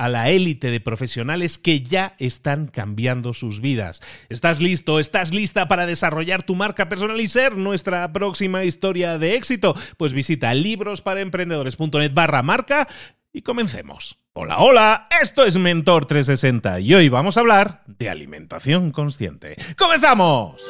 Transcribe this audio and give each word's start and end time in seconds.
a 0.00 0.08
la 0.08 0.30
élite 0.30 0.70
de 0.70 0.80
profesionales 0.80 1.58
que 1.58 1.82
ya 1.82 2.14
están 2.18 2.68
cambiando 2.68 3.34
sus 3.34 3.60
vidas. 3.60 4.00
¿Estás 4.30 4.58
listo? 4.62 4.98
¿Estás 4.98 5.34
lista 5.34 5.68
para 5.68 5.84
desarrollar 5.84 6.42
tu 6.42 6.54
marca 6.54 6.88
personal 6.88 7.20
y 7.20 7.28
ser 7.28 7.58
nuestra 7.58 8.10
próxima 8.10 8.64
historia 8.64 9.18
de 9.18 9.34
éxito? 9.34 9.76
Pues 9.98 10.14
visita 10.14 10.54
librosparaemprendedores.net 10.54 12.14
barra 12.14 12.42
marca 12.42 12.88
y 13.30 13.42
comencemos. 13.42 14.18
Hola, 14.32 14.60
hola, 14.60 15.06
esto 15.20 15.44
es 15.44 15.58
Mentor 15.58 16.06
360 16.06 16.80
y 16.80 16.94
hoy 16.94 17.10
vamos 17.10 17.36
a 17.36 17.40
hablar 17.40 17.82
de 17.86 18.08
alimentación 18.08 18.92
consciente. 18.92 19.56
¡Comenzamos! 19.76 20.64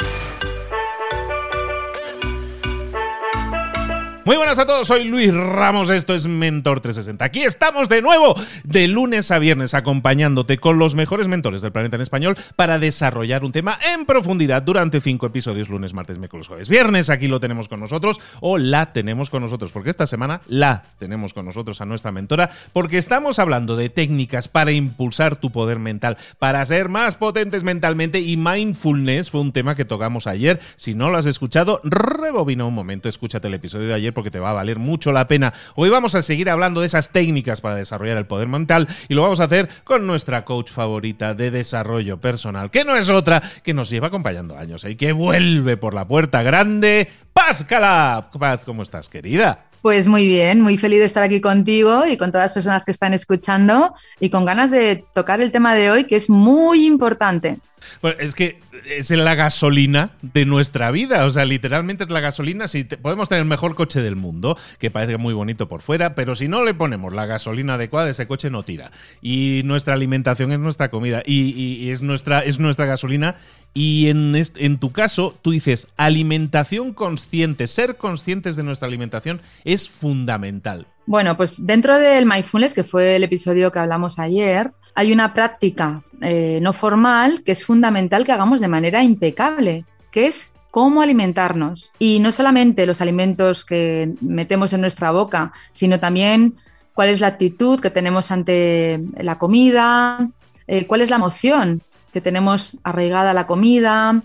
Muy 4.30 4.36
buenas 4.36 4.60
a 4.60 4.64
todos, 4.64 4.86
soy 4.86 5.02
Luis 5.02 5.34
Ramos, 5.34 5.90
esto 5.90 6.14
es 6.14 6.28
Mentor 6.28 6.78
360. 6.78 7.24
Aquí 7.24 7.42
estamos 7.42 7.88
de 7.88 8.00
nuevo, 8.00 8.36
de 8.62 8.86
lunes 8.86 9.32
a 9.32 9.40
viernes, 9.40 9.74
acompañándote 9.74 10.58
con 10.58 10.78
los 10.78 10.94
mejores 10.94 11.26
mentores 11.26 11.62
del 11.62 11.72
planeta 11.72 11.96
en 11.96 12.02
español 12.02 12.36
para 12.54 12.78
desarrollar 12.78 13.44
un 13.44 13.50
tema 13.50 13.76
en 13.92 14.06
profundidad 14.06 14.62
durante 14.62 15.00
cinco 15.00 15.26
episodios, 15.26 15.69
lunes, 15.69 15.94
martes, 15.94 16.19
miércoles, 16.19 16.46
jueves, 16.46 16.69
viernes. 16.69 17.10
Aquí 17.10 17.26
lo 17.26 17.40
tenemos 17.40 17.66
con 17.66 17.80
nosotros 17.80 18.20
o 18.40 18.56
la 18.56 18.92
tenemos 18.92 19.30
con 19.30 19.42
nosotros, 19.42 19.72
porque 19.72 19.90
esta 19.90 20.06
semana 20.06 20.42
la 20.46 20.84
tenemos 21.00 21.34
con 21.34 21.44
nosotros 21.44 21.80
a 21.80 21.84
nuestra 21.84 22.12
mentora, 22.12 22.50
porque 22.72 22.98
estamos 22.98 23.40
hablando 23.40 23.74
de 23.74 23.88
técnicas 23.88 24.46
para 24.46 24.70
impulsar 24.70 25.40
tu 25.40 25.50
poder 25.50 25.80
mental, 25.80 26.19
para 26.38 26.64
ser 26.66 26.88
más 26.88 27.16
potentes 27.16 27.64
mentalmente 27.64 28.20
y 28.20 28.36
mindfulness 28.36 29.28
fue 29.28 29.40
un 29.40 29.50
tema 29.50 29.74
que 29.74 29.84
tocamos 29.84 30.28
ayer. 30.28 30.60
Si 30.76 30.94
no 30.94 31.10
lo 31.10 31.19
has 31.19 31.26
escuchado, 31.26 31.80
rebobina 31.82 32.64
un 32.64 32.74
momento, 32.74 33.08
escúchate 33.08 33.48
el 33.48 33.54
episodio 33.54 33.88
de 33.88 33.94
ayer 33.94 34.14
porque 34.20 34.31
te 34.31 34.38
va 34.38 34.50
a 34.50 34.53
valer 34.53 34.78
mucho 34.78 35.12
la 35.12 35.26
pena. 35.26 35.54
Hoy 35.76 35.88
vamos 35.88 36.14
a 36.14 36.20
seguir 36.20 36.50
hablando 36.50 36.82
de 36.82 36.86
esas 36.88 37.08
técnicas 37.08 37.62
para 37.62 37.75
desarrollar 37.75 38.19
el 38.19 38.26
poder 38.26 38.48
mental 38.48 38.86
y 39.08 39.14
lo 39.14 39.22
vamos 39.22 39.41
a 39.41 39.44
hacer 39.44 39.66
con 39.82 40.06
nuestra 40.06 40.44
coach 40.44 40.70
favorita 40.70 41.32
de 41.32 41.50
desarrollo 41.50 42.20
personal, 42.20 42.70
que 42.70 42.84
no 42.84 42.97
es 42.97 43.08
otra 43.08 43.42
que 43.62 43.72
nos 43.72 43.88
lleva 43.88 44.08
acompañando 44.08 44.58
años 44.58 44.84
y 44.84 44.97
que 44.97 45.12
vuelve 45.12 45.78
por 45.78 45.94
la 45.94 46.06
puerta 46.06 46.42
grande. 46.42 47.08
Paz 47.32 47.64
Calab. 47.64 48.31
Paz, 48.38 48.60
¿cómo 48.66 48.82
estás, 48.82 49.08
querida? 49.08 49.69
Pues 49.82 50.08
muy 50.08 50.26
bien, 50.26 50.60
muy 50.60 50.76
feliz 50.76 50.98
de 50.98 51.06
estar 51.06 51.22
aquí 51.22 51.41
contigo 51.41 52.06
y 52.06 52.16
con 52.16 52.30
todas 52.30 52.44
las 52.46 52.54
personas 52.54 52.84
que 52.84 52.91
están 52.91 53.14
escuchando 53.14 53.94
y 54.20 54.28
con 54.28 54.44
ganas 54.44 54.70
de 54.70 55.04
tocar 55.14 55.41
el 55.41 55.52
tema 55.52 55.74
de 55.74 55.91
hoy 55.91 56.04
que 56.04 56.16
es 56.16 56.28
muy 56.28 56.86
importante. 56.86 57.58
Bueno, 58.02 58.19
es 58.20 58.34
que 58.34 58.58
es 58.86 59.10
la 59.10 59.34
gasolina 59.34 60.12
de 60.22 60.44
nuestra 60.44 60.90
vida. 60.90 61.24
O 61.24 61.30
sea, 61.30 61.44
literalmente 61.44 62.04
es 62.04 62.10
la 62.10 62.20
gasolina. 62.20 62.69
Si 62.69 62.84
podemos 62.84 63.28
tener 63.28 63.42
el 63.42 63.48
mejor 63.48 63.74
coche 63.74 64.02
del 64.02 64.16
mundo, 64.16 64.56
que 64.78 64.90
parece 64.90 65.16
muy 65.16 65.34
bonito 65.34 65.69
por 65.69 65.82
fuera, 65.82 66.14
pero 66.14 66.34
si 66.34 66.48
no 66.48 66.64
le 66.64 66.74
ponemos 66.74 67.12
la 67.12 67.26
gasolina 67.26 67.74
adecuada, 67.74 68.10
ese 68.10 68.26
coche 68.26 68.50
no 68.50 68.62
tira. 68.62 68.90
Y 69.20 69.62
nuestra 69.64 69.94
alimentación 69.94 70.52
es 70.52 70.58
nuestra 70.58 70.90
comida 70.90 71.22
y, 71.24 71.90
es, 71.90 72.02
nuestra, 72.02 72.40
es 72.40 72.58
nuestra 72.58 72.86
gasolina. 72.86 73.36
Y 73.72 74.08
en, 74.08 74.78
tu 74.78 74.91
caso, 74.92 75.36
tú 75.42 75.53
dices, 75.53 75.86
alimentación 75.97 76.92
consciente, 76.92 77.66
ser 77.69 77.97
conscientes 77.97 78.56
de 78.56 78.64
nuestra 78.64 78.88
alimentación 78.88 79.41
es 79.64 79.88
fundamental. 79.88 80.86
Bueno, 81.06 81.36
pues 81.36 81.64
dentro 81.66 81.98
del 81.98 82.26
mindfulness, 82.26 82.75
que 82.75 82.84
fue 82.84 83.16
el 83.16 83.25
episodio 83.25 83.70
que 83.70 83.78
hablamos 83.78 84.19
ayer, 84.19 84.72
hay 84.94 85.12
una 85.12 85.34
práctica 85.34 86.03
eh, 86.20 86.58
no 86.60 86.72
formal 86.72 87.42
que 87.44 87.53
es 87.53 87.64
fundamental 87.64 88.25
que 88.25 88.32
hagamos 88.32 88.60
de 88.60 88.69
manera 88.69 89.04
impecable, 89.04 89.84
que 90.10 90.26
es 90.26 90.48
cómo 90.72 91.00
alimentarnos. 91.00 91.92
Y 91.98 92.19
no 92.19 92.32
solamente 92.32 92.87
los 92.87 93.00
alimentos 93.00 93.64
que 93.64 94.14
metemos 94.20 94.72
en 94.72 94.81
nuestra 94.81 95.12
boca, 95.12 95.52
sino 95.70 96.00
también 96.00 96.56
cuál 96.92 97.08
es 97.08 97.20
la 97.20 97.28
actitud 97.28 97.81
que 97.81 97.91
tenemos 97.91 98.32
ante 98.32 99.00
la 99.16 99.38
comida, 99.38 100.28
eh, 100.66 100.87
cuál 100.87 101.02
es 101.02 101.10
la 101.10 101.16
emoción 101.16 101.82
que 102.12 102.21
tenemos 102.21 102.78
arraigada 102.82 103.34
la 103.34 103.47
comida, 103.47 104.22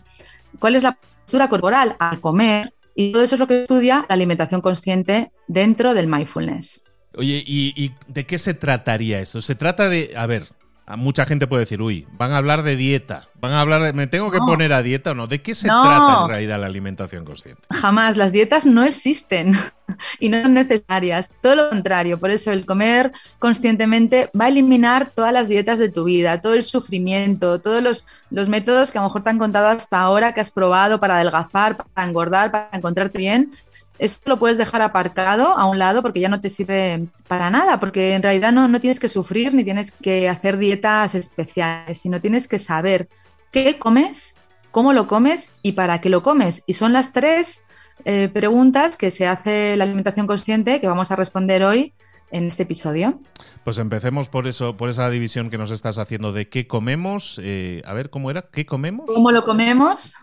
cuál 0.60 0.76
es 0.76 0.84
la 0.84 0.94
postura 0.94 1.50
corporal 1.50 1.96
al 2.00 2.22
comer. 2.22 2.74
Y 2.96 3.12
todo 3.12 3.24
eso 3.24 3.36
es 3.36 3.40
lo 3.40 3.48
que 3.48 3.64
estudia 3.64 4.06
la 4.08 4.16
alimentación 4.16 4.62
consciente 4.62 5.32
dentro 5.48 5.94
del 5.94 6.08
mindfulness. 6.08 6.82
Oye, 7.18 7.44
¿y, 7.46 7.92
de 8.08 8.26
qué 8.26 8.38
se 8.38 8.54
trataría 8.54 9.20
esto? 9.20 9.42
Se 9.42 9.56
trata 9.56 9.90
de, 9.90 10.14
a 10.16 10.26
ver, 10.28 10.48
mucha 10.96 11.26
gente 11.26 11.48
puede 11.48 11.62
decir, 11.62 11.82
uy, 11.82 12.08
van 12.12 12.32
a 12.32 12.38
hablar 12.38 12.62
de 12.62 12.76
dieta, 12.76 13.28
van 13.42 13.54
a 13.54 13.62
hablar 13.62 13.82
de, 13.82 13.94
¿me 13.94 14.06
tengo 14.06 14.30
que 14.30 14.38
poner 14.38 14.72
a 14.72 14.84
dieta 14.84 15.12
o 15.12 15.14
no? 15.16 15.26
¿De 15.26 15.42
qué 15.42 15.56
se 15.56 15.68
trata 15.68 16.20
en 16.24 16.30
realidad 16.30 16.60
la 16.60 16.68
alimentación 16.68 17.26
consciente? 17.26 17.64
Jamás, 17.72 18.18
las 18.18 18.32
dietas 18.32 18.68
no 18.68 18.84
existen 18.84 19.54
y 20.20 20.30
no 20.30 20.44
son 20.44 20.54
necesarias, 20.54 21.32
todo 21.42 21.56
lo 21.56 21.70
contrario, 21.70 22.20
por 22.20 22.30
eso 22.30 22.52
el 22.52 22.68
comer 22.68 23.12
conscientemente 23.40 24.30
va 24.40 24.46
a 24.46 24.50
eliminar 24.50 25.12
todas 25.16 25.34
las 25.34 25.48
dietas 25.48 25.80
de 25.80 25.90
tu 25.90 26.04
vida, 26.04 26.40
todo 26.40 26.54
el 26.54 26.64
sufrimiento, 26.64 27.60
todos 27.60 27.82
los, 27.82 28.06
los 28.30 28.48
métodos 28.48 28.92
que 28.92 29.00
a 29.00 29.02
lo 29.02 29.08
mejor 29.08 29.24
te 29.24 29.32
han 29.32 29.40
contado 29.40 29.68
hasta 29.68 30.00
ahora 30.00 30.36
que 30.36 30.42
has 30.42 30.52
probado 30.52 31.00
para 31.00 31.16
adelgazar, 31.16 31.78
para 31.78 32.08
engordar, 32.08 32.52
para 32.52 32.70
encontrarte 32.74 33.18
bien, 33.18 33.52
eso 34.00 34.20
lo 34.26 34.38
puedes 34.38 34.58
dejar 34.58 34.82
aparcado 34.82 35.58
a 35.58 35.66
un 35.66 35.80
lado 35.80 36.02
porque 36.02 36.20
ya 36.20 36.30
no 36.30 36.42
te 36.42 36.50
sirve 36.50 37.08
para 37.28 37.50
nada, 37.50 37.80
porque 37.80 38.14
en 38.14 38.24
realidad 38.24 38.52
no, 38.52 38.68
no 38.68 38.80
tienes 38.80 39.00
que 39.00 39.10
sufrir 39.10 39.54
ni 39.54 39.64
tienes 39.64 39.92
que 39.92 40.28
hacer 40.30 40.58
dietas 40.58 41.16
especiales, 41.16 42.00
sino 42.00 42.22
tienes 42.22 42.48
que 42.48 42.60
saber 42.60 43.08
qué 43.52 43.78
comes, 43.80 44.36
cómo 44.72 44.94
lo 44.94 45.08
comes 45.08 45.52
y 45.62 45.74
para 45.74 46.02
qué 46.02 46.10
lo 46.10 46.24
comes. 46.24 46.64
Y 46.68 46.74
son 46.74 46.94
las 46.94 47.14
tres 47.14 47.64
eh, 48.04 48.30
preguntas 48.32 48.98
que 48.98 49.12
se 49.12 49.28
hace 49.28 49.78
la 49.78 49.86
alimentación 49.86 50.28
consciente 50.28 50.82
que 50.82 50.88
vamos 50.88 51.12
a 51.12 51.16
responder 51.16 51.64
hoy 51.64 51.94
en 52.32 52.48
este 52.48 52.64
episodio. 52.64 53.20
Pues 53.64 53.78
empecemos 53.78 54.28
por 54.28 54.48
eso, 54.48 54.76
por 54.76 54.90
esa 54.90 55.10
división 55.10 55.50
que 55.50 55.58
nos 55.58 55.72
estás 55.72 55.98
haciendo 55.98 56.34
de 56.34 56.50
qué 56.50 56.68
comemos. 56.68 57.40
Eh, 57.42 57.82
a 57.86 57.94
ver, 57.94 58.10
¿cómo 58.10 58.30
era? 58.30 58.50
¿Qué 58.52 58.66
comemos? 58.66 59.06
¿Cómo 59.08 59.32
lo 59.32 59.46
comemos? 59.46 60.14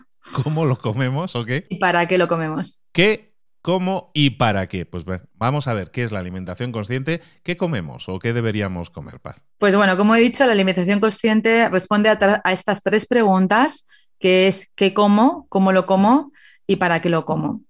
¿Cómo 0.43 0.65
lo 0.65 0.77
comemos? 0.77 1.35
¿Ok? 1.35 1.49
¿Y 1.69 1.77
para 1.79 2.07
qué 2.07 2.17
lo 2.17 2.27
comemos? 2.27 2.85
¿Qué 2.91 3.32
¿Cómo 3.63 4.11
y 4.13 4.31
para 4.31 4.67
qué? 4.67 4.85
Pues 4.85 5.05
vamos 5.35 5.69
a 5.69 5.73
ver 5.73 5.89
qué 5.89 6.03
es 6.03 6.11
la 6.11 6.19
alimentación 6.19 6.73
consciente, 6.73 7.21
qué 7.43 7.55
comemos 7.55 8.09
o 8.09 8.19
qué 8.19 8.33
deberíamos 8.33 8.89
comer, 8.89 9.21
Paz. 9.21 9.37
Pues 9.57 9.73
bueno, 9.77 9.95
como 9.95 10.13
he 10.15 10.19
dicho, 10.19 10.45
la 10.45 10.51
alimentación 10.51 10.99
consciente 10.99 11.69
responde 11.69 12.09
a, 12.09 12.41
estas 12.51 12.83
tres 12.83 13.05
preguntas, 13.05 13.87
que 14.19 14.47
es 14.47 14.69
qué 14.75 14.93
como, 14.93 15.47
cómo 15.47 15.71
lo 15.71 15.85
como 15.85 16.33
y 16.67 16.75
para 16.75 17.01
qué 17.01 17.07
lo 17.07 17.23
como. 17.23 17.61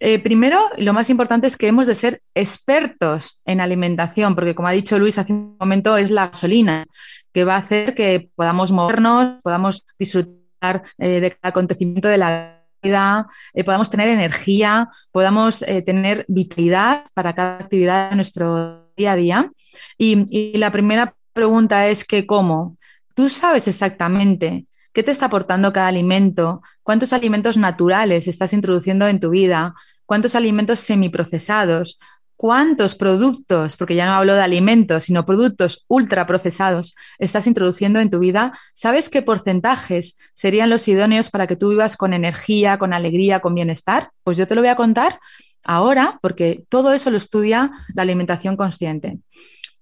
Eh, 0.00 0.18
primero, 0.18 0.62
lo 0.78 0.94
más 0.94 1.10
importante 1.10 1.46
es 1.46 1.58
que 1.58 1.68
hemos 1.68 1.86
de 1.88 1.94
ser 1.94 2.22
expertos 2.34 3.42
en 3.44 3.60
alimentación, 3.60 4.34
porque 4.34 4.54
como 4.54 4.68
ha 4.68 4.72
dicho 4.72 4.98
Luis 4.98 5.18
hace 5.18 5.34
un 5.34 5.58
momento, 5.60 5.98
es 5.98 6.10
la 6.10 6.28
gasolina 6.28 6.86
que 7.34 7.44
va 7.44 7.56
a 7.56 7.58
hacer 7.58 7.94
que 7.94 8.30
podamos 8.34 8.72
movernos, 8.72 9.42
podamos 9.42 9.84
disfrutar 9.98 10.84
eh, 10.96 11.20
de 11.20 11.32
cada 11.32 11.50
acontecimiento 11.50 12.08
de 12.08 12.16
la 12.16 12.63
eh, 12.84 13.64
podamos 13.64 13.90
tener 13.90 14.08
energía, 14.08 14.88
podamos 15.12 15.64
tener 15.84 16.24
vitalidad 16.28 17.06
para 17.14 17.34
cada 17.34 17.58
actividad 17.58 18.10
de 18.10 18.16
nuestro 18.16 18.90
día 18.96 19.12
a 19.12 19.16
día. 19.16 19.50
Y, 19.98 20.24
y 20.28 20.58
la 20.58 20.70
primera 20.70 21.14
pregunta 21.32 21.88
es 21.88 22.04
que 22.04 22.26
cómo. 22.26 22.76
Tú 23.14 23.28
sabes 23.28 23.68
exactamente 23.68 24.66
¿Qué 24.94 25.02
te 25.02 25.10
está 25.10 25.26
aportando 25.26 25.72
cada 25.72 25.88
alimento? 25.88 26.62
¿Cuántos 26.84 27.12
alimentos 27.12 27.56
naturales 27.56 28.28
estás 28.28 28.52
introduciendo 28.52 29.08
en 29.08 29.18
tu 29.18 29.30
vida? 29.30 29.74
¿Cuántos 30.06 30.36
alimentos 30.36 30.78
semiprocesados? 30.78 31.98
¿Cuántos 32.36 32.94
productos, 32.96 33.76
porque 33.76 33.94
ya 33.94 34.06
no 34.06 34.12
hablo 34.12 34.34
de 34.34 34.42
alimentos, 34.42 35.04
sino 35.04 35.24
productos 35.24 35.84
ultraprocesados, 35.88 36.96
estás 37.18 37.46
introduciendo 37.46 38.00
en 38.00 38.10
tu 38.10 38.18
vida? 38.18 38.52
¿Sabes 38.74 39.08
qué 39.08 39.22
porcentajes 39.22 40.18
serían 40.34 40.68
los 40.68 40.88
idóneos 40.88 41.30
para 41.30 41.46
que 41.46 41.56
tú 41.56 41.70
vivas 41.70 41.96
con 41.96 42.12
energía, 42.12 42.78
con 42.78 42.92
alegría, 42.92 43.40
con 43.40 43.54
bienestar? 43.54 44.10
Pues 44.24 44.36
yo 44.36 44.46
te 44.46 44.54
lo 44.54 44.62
voy 44.62 44.70
a 44.70 44.76
contar 44.76 45.20
ahora, 45.62 46.18
porque 46.22 46.64
todo 46.68 46.92
eso 46.92 47.10
lo 47.10 47.16
estudia 47.16 47.70
la 47.94 48.02
alimentación 48.02 48.56
consciente. 48.56 49.18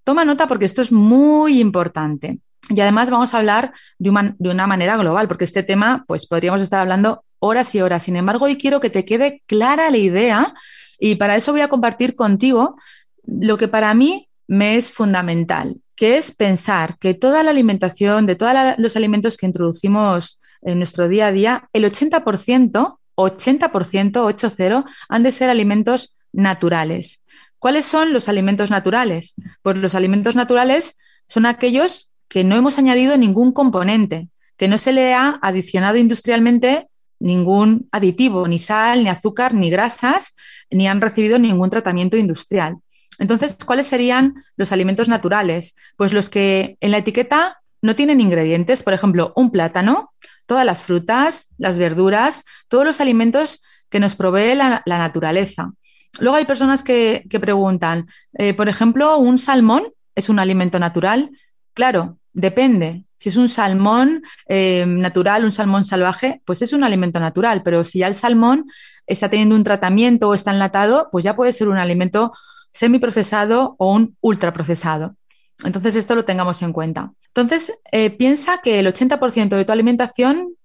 Toma 0.05 0.25
nota 0.25 0.46
porque 0.46 0.66
esto 0.66 0.82
es 0.82 0.93
muy 0.93 1.60
importante. 1.60 2.40
Y 2.69 2.81
además 2.81 3.10
vamos 3.10 3.34
a 3.34 3.38
hablar 3.38 3.72
de 3.98 4.10
una, 4.10 4.66
manera 4.66 4.96
global, 4.96 5.26
porque 5.26 5.44
este 5.44 5.62
tema, 5.62 6.05
pues 6.06 6.26
podríamos 6.26 6.62
estar 6.62 6.81
hablando 6.81 7.25
horas 7.38 7.75
y 7.75 7.81
horas. 7.81 8.05
Sin 8.05 8.16
embargo, 8.16 8.44
hoy 8.44 8.56
quiero 8.56 8.81
que 8.81 8.90
te 8.90 9.05
quede 9.05 9.43
clara 9.46 9.90
la 9.90 9.98
idea 9.98 10.55
y 11.02 11.16
para 11.16 11.34
eso 11.34 11.50
voy 11.50 11.62
a 11.62 11.69
compartir 11.69 12.14
contigo 12.14 12.76
lo 13.25 13.58
que 13.58 13.66
para 13.66 13.93
mí 13.93 14.28
me 14.46 14.76
es 14.76 14.93
fundamental, 14.93 15.81
que 15.96 16.16
es 16.16 16.31
pensar 16.31 16.96
que 16.99 17.12
toda 17.12 17.43
la 17.43 17.50
alimentación, 17.50 18.25
de 18.25 18.37
todos 18.37 18.54
los 18.78 18.94
alimentos 18.94 19.37
que 19.37 19.46
introducimos 19.46 20.40
en 20.62 20.78
nuestro 20.78 21.08
día 21.08 21.26
a 21.26 21.32
día, 21.32 21.69
el 21.72 21.84
80%, 21.84 22.99
80%, 23.16 24.16
80, 24.16 24.84
han 25.08 25.22
de 25.25 25.32
ser 25.32 25.50
alimentos 25.50 26.16
naturales. 26.32 27.25
¿Cuáles 27.58 27.84
son 27.84 28.12
los 28.12 28.28
alimentos 28.28 28.70
naturales? 28.70 29.34
Pues 29.62 29.78
los 29.78 29.96
alimentos 29.96 30.37
naturales 30.37 30.98
son 31.26 31.46
aquellos 31.46 32.12
que 32.28 32.44
no 32.44 32.55
hemos 32.55 32.78
añadido 32.78 33.16
ningún 33.16 33.50
componente, 33.50 34.28
que 34.56 34.69
no 34.69 34.78
se 34.78 34.93
le 34.93 35.14
ha 35.14 35.40
adicionado 35.43 35.96
industrialmente 35.96 36.87
ningún 37.22 37.88
aditivo, 37.92 38.46
ni 38.48 38.58
sal, 38.58 39.04
ni 39.04 39.10
azúcar, 39.10 39.54
ni 39.54 39.70
grasas, 39.70 40.34
ni 40.70 40.88
han 40.88 41.00
recibido 41.00 41.38
ningún 41.38 41.70
tratamiento 41.70 42.16
industrial. 42.16 42.76
Entonces, 43.19 43.56
¿cuáles 43.64 43.86
serían 43.86 44.34
los 44.56 44.72
alimentos 44.72 45.08
naturales? 45.08 45.76
Pues 45.96 46.12
los 46.12 46.28
que 46.30 46.76
en 46.80 46.90
la 46.90 46.98
etiqueta 46.98 47.60
no 47.80 47.94
tienen 47.94 48.20
ingredientes, 48.20 48.82
por 48.82 48.92
ejemplo, 48.92 49.32
un 49.36 49.50
plátano, 49.50 50.12
todas 50.46 50.66
las 50.66 50.82
frutas, 50.82 51.54
las 51.58 51.78
verduras, 51.78 52.44
todos 52.69 52.84
los 52.84 53.00
alimentos 53.00 53.62
que 53.88 54.00
nos 54.00 54.14
provee 54.14 54.54
la, 54.54 54.82
naturaleza. 54.86 55.72
Luego 56.19 56.36
hay 56.36 56.44
personas 56.44 56.82
que, 56.82 57.24
preguntan, 57.40 58.08
eh, 58.34 58.54
por 58.54 58.69
ejemplo, 58.69 59.16
¿un 59.19 59.38
salmón 59.38 59.84
es 60.14 60.28
un 60.28 60.38
alimento 60.38 60.78
natural? 60.78 61.30
Claro, 61.74 62.19
Depende. 62.32 63.04
Si 63.22 63.28
es 63.28 63.36
un 63.36 63.48
salmón 63.48 64.24
eh, 64.48 64.84
natural, 64.84 65.44
un 65.44 65.52
salmón 65.52 65.84
salvaje, 65.84 66.42
pues 66.44 66.60
es 66.60 66.72
un 66.72 66.82
alimento 66.82 67.20
natural, 67.20 67.62
pero 67.62 67.84
si 67.84 68.00
ya 68.00 68.08
el 68.08 68.16
salmón 68.16 68.66
está 69.06 69.30
teniendo 69.30 69.54
un 69.54 69.62
tratamiento 69.62 70.28
o 70.28 70.34
está 70.34 70.50
enlatado, 70.50 71.08
pues 71.12 71.22
ya 71.22 71.36
puede 71.36 71.52
ser 71.52 71.69
un 71.69 71.78
alimento 71.78 72.32
semiprocesado 72.72 73.76
o 73.78 73.92
un 73.92 74.16
ultraprocesado. 74.20 75.14
Entonces, 75.62 75.94
esto 75.94 76.16
lo 76.16 76.24
tengamos 76.24 76.62
en 76.62 76.72
cuenta. 76.72 77.12
Entonces, 77.28 77.72
eh, 77.92 78.10
piensa 78.10 78.58
que 78.58 78.80
el 78.80 78.88
80% 78.88 79.50
de 79.50 79.64
tu 79.64 79.70
alimentación 79.70 80.56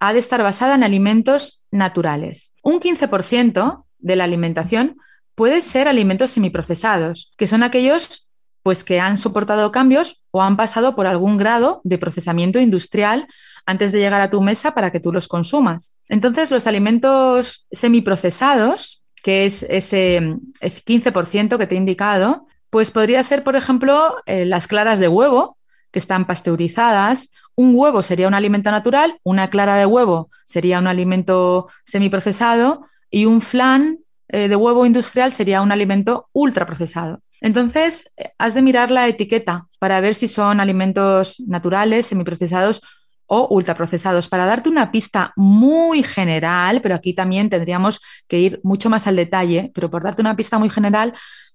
ha 0.00 0.14
de 0.14 0.18
estar 0.18 0.42
basada 0.42 0.74
en 0.74 0.84
alimentos 0.84 1.64
naturales. 1.70 2.54
Un 2.62 2.80
15% 2.80 3.84
de 3.98 4.16
la 4.16 4.24
alimentación 4.24 4.96
puede 5.34 5.60
ser 5.60 5.86
alimentos 5.86 6.30
semiprocesados, 6.30 7.34
que 7.36 7.46
son 7.46 7.62
aquellos 7.62 8.25
pues 8.66 8.82
que 8.82 8.98
han 8.98 9.16
soportado 9.16 9.70
cambios 9.70 10.24
o 10.32 10.42
han 10.42 10.56
pasado 10.56 10.96
por 10.96 11.06
algún 11.06 11.36
grado 11.36 11.80
de 11.84 11.98
procesamiento 11.98 12.58
industrial 12.58 13.28
antes 13.64 13.92
de 13.92 14.00
llegar 14.00 14.20
a 14.20 14.28
tu 14.28 14.42
mesa 14.42 14.74
para 14.74 14.90
que 14.90 14.98
tú 14.98 15.12
los 15.12 15.28
consumas. 15.28 15.94
Entonces, 16.08 16.50
los 16.50 16.66
alimentos 16.66 17.68
semiprocesados, 17.70 19.04
que 19.22 19.44
es 19.44 19.62
ese 19.68 20.20
15% 20.62 21.58
que 21.58 21.66
te 21.68 21.76
he 21.76 21.78
indicado, 21.78 22.48
pues 22.68 22.90
podría 22.90 23.22
ser, 23.22 23.44
por 23.44 23.54
ejemplo, 23.54 24.16
eh, 24.26 24.44
las 24.44 24.66
claras 24.66 24.98
de 24.98 25.06
huevo, 25.06 25.58
que 25.92 26.00
están 26.00 26.26
pasteurizadas. 26.26 27.30
Un 27.54 27.72
huevo 27.72 28.02
sería 28.02 28.26
un 28.26 28.34
alimento 28.34 28.72
natural, 28.72 29.20
una 29.22 29.48
clara 29.48 29.76
de 29.76 29.86
huevo 29.86 30.28
sería 30.44 30.80
un 30.80 30.88
alimento 30.88 31.68
semiprocesado 31.84 32.88
y 33.12 33.26
un 33.26 33.42
flan 33.42 34.00
eh, 34.26 34.48
de 34.48 34.56
huevo 34.56 34.86
industrial 34.86 35.30
sería 35.30 35.62
un 35.62 35.70
alimento 35.70 36.28
ultraprocesado. 36.32 37.20
Entonces, 37.40 38.10
has 38.38 38.54
de 38.54 38.62
mirar 38.62 38.90
la 38.90 39.08
etiqueta 39.08 39.66
para 39.78 40.00
ver 40.00 40.14
si 40.14 40.28
son 40.28 40.60
alimentos 40.60 41.40
naturales, 41.40 42.06
semiprocesados 42.06 42.80
o 43.26 43.48
ultraprocesados. 43.50 44.28
Para 44.28 44.46
darte 44.46 44.68
una 44.68 44.90
pista 44.90 45.32
muy 45.36 46.02
general, 46.02 46.80
pero 46.80 46.94
aquí 46.94 47.14
también 47.14 47.50
tendríamos 47.50 48.00
que 48.28 48.38
ir 48.38 48.60
mucho 48.62 48.88
más 48.88 49.06
al 49.06 49.16
detalle, 49.16 49.70
pero 49.74 49.90
por 49.90 50.02
darte 50.02 50.22
una 50.22 50.36
pista 50.36 50.58
muy 50.58 50.70
general, 50.70 51.14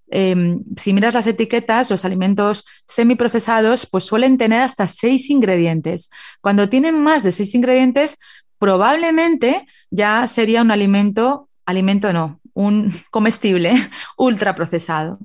em, 0.10 0.63
si 0.78 0.94
miras 0.94 1.13
las 1.13 1.28
etiquetas, 1.28 1.89
los 1.89 2.04
alimentos 2.04 2.66
semiprocesados 2.88 3.86
pues 3.86 4.04
suelen 4.04 4.38
tener 4.38 4.62
hasta 4.62 4.88
seis 4.88 5.30
ingredientes. 5.30 6.10
Cuando 6.42 6.68
tienen 6.68 7.01
más 7.01 7.24
de 7.24 7.31
seis 7.31 7.56
ingredientes, 7.56 8.18
probablemente 8.60 9.66
ya 9.89 10.27
sería 10.27 10.62
un 10.62 10.72
alimento, 10.72 11.50
alimento 11.66 12.12
no, 12.12 12.39
un 12.54 12.92
comestible 13.12 13.74
ultraprocesado. 14.18 15.19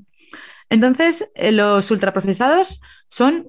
Entonces, 0.71 1.31
eh, 1.35 1.53
los 1.53 1.91
ultraprocesados 1.91 2.81
son 3.09 3.49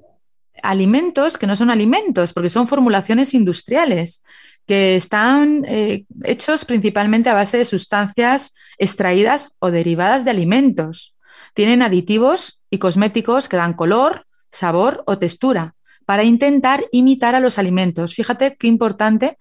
alimentos 0.64 1.38
que 1.38 1.48
no 1.48 1.56
son 1.56 1.69
alimentos, 1.69 2.34
porque 2.34 2.50
son 2.50 2.68
formulaciones 2.68 3.34
industriales 3.34 4.24
que 4.66 4.96
están 4.96 5.66
eh, 5.68 6.06
hechos 6.24 6.66
principalmente 6.66 7.30
a 7.30 7.34
base 7.34 7.58
de 7.58 7.66
sustancias 7.66 8.54
extraídas 8.78 9.54
o 9.60 9.72
derivadas 9.72 10.25
de 10.25 10.32
alimentos. 10.32 11.15
Tienen 11.53 11.82
aditivos 11.82 12.62
y 12.70 12.80
cosméticos 12.80 13.48
que 13.48 13.58
dan 13.58 13.74
color, 13.74 14.25
sabor 14.51 15.03
o 15.08 15.18
textura 15.18 15.75
para 16.06 16.24
intentar 16.24 16.86
imitar 16.91 17.36
a 17.36 17.39
los 17.39 17.58
alimentos. 17.60 18.13
Fíjate 18.13 18.56
qué 18.56 18.68
importante 18.68 19.38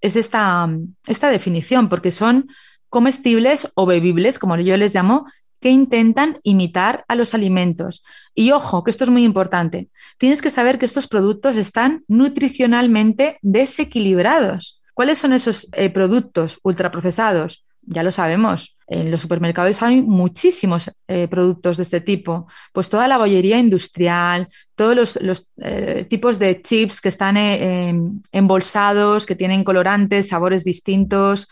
es 0.00 0.16
esta, 0.16 0.68
esta 1.06 1.30
definición, 1.30 1.88
porque 1.88 2.10
son 2.10 2.48
comestibles 2.88 3.68
o 3.74 3.86
bebibles, 3.86 4.38
como 4.38 4.56
yo 4.56 4.76
les 4.76 4.94
llamo, 4.94 5.26
que 5.60 5.70
intentan 5.70 6.38
imitar 6.42 7.04
a 7.08 7.14
los 7.14 7.34
alimentos. 7.34 8.02
Y 8.34 8.50
ojo, 8.50 8.82
que 8.82 8.90
esto 8.90 9.04
es 9.04 9.10
muy 9.10 9.24
importante, 9.24 9.88
tienes 10.18 10.42
que 10.42 10.50
saber 10.50 10.78
que 10.78 10.86
estos 10.86 11.06
productos 11.06 11.56
están 11.56 12.04
nutricionalmente 12.08 13.38
desequilibrados. 13.42 14.80
¿Cuáles 14.94 15.18
son 15.18 15.32
esos 15.32 15.68
eh, 15.72 15.90
productos 15.90 16.58
ultraprocesados? 16.62 17.64
Ya 17.82 18.02
lo 18.02 18.12
sabemos, 18.12 18.76
en 18.86 19.10
los 19.10 19.20
supermercados 19.20 19.82
hay 19.82 20.02
muchísimos 20.02 20.90
eh, 21.08 21.28
productos 21.28 21.76
de 21.76 21.84
este 21.84 22.00
tipo. 22.00 22.46
Pues 22.72 22.90
toda 22.90 23.08
la 23.08 23.16
bollería 23.16 23.58
industrial, 23.58 24.48
todos 24.74 25.18
los, 25.22 25.48
eh, 25.58 26.06
tipos 26.08 26.38
de 26.38 26.60
chips 26.60 27.00
que 27.00 27.08
están 27.08 27.36
embolsados, 28.32 29.26
que 29.26 29.36
tienen 29.36 29.64
colorantes, 29.64 30.28
sabores 30.28 30.64
distintos, 30.64 31.48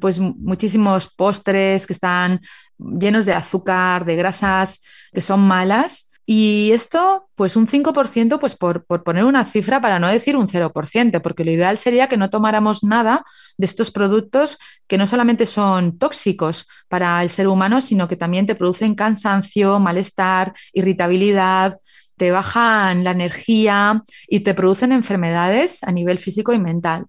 pues 0.00 0.20
muchísimos 0.20 1.08
postres 1.08 1.86
que 1.86 1.92
están 1.92 2.40
llenos 2.78 3.26
de 3.26 3.34
azúcar, 3.34 4.04
de 4.04 4.16
grasas 4.16 4.80
que 5.12 5.22
son 5.22 5.40
malas. 5.40 6.10
Y 6.26 6.70
esto, 6.70 7.28
pues 7.34 7.56
un 7.56 7.66
5%, 7.66 8.38
pues 8.38 8.54
por, 8.54 8.84
poner 8.84 9.24
una 9.24 9.44
cifra 9.44 9.80
para 9.80 9.98
no 9.98 10.06
decir 10.06 10.36
un 10.36 10.46
0%, 10.46 11.22
porque 11.22 11.44
lo 11.44 11.50
ideal 11.50 11.76
sería 11.76 12.08
que 12.08 12.16
no 12.16 12.30
tomáramos 12.30 12.84
nada 12.84 13.24
de 13.56 13.66
estos 13.66 13.90
productos 13.90 14.56
que 14.86 14.96
no 14.96 15.08
solamente 15.08 15.46
son 15.46 15.98
tóxicos 15.98 16.68
para 16.86 17.20
el 17.22 17.30
ser 17.30 17.48
humano, 17.48 17.80
sino 17.80 18.06
que 18.06 18.14
también 18.14 18.46
te 18.46 18.54
producen 18.54 18.94
cansancio, 18.94 19.80
malestar, 19.80 20.54
irritabilidad, 20.72 21.80
te 22.16 22.30
bajan 22.30 23.02
la 23.02 23.10
energía 23.10 24.02
y 24.28 24.40
te 24.40 24.54
producen 24.54 24.92
enfermedades 24.92 25.82
a 25.82 25.90
nivel 25.90 26.18
físico 26.18 26.52
y 26.52 26.60
mental. 26.60 27.06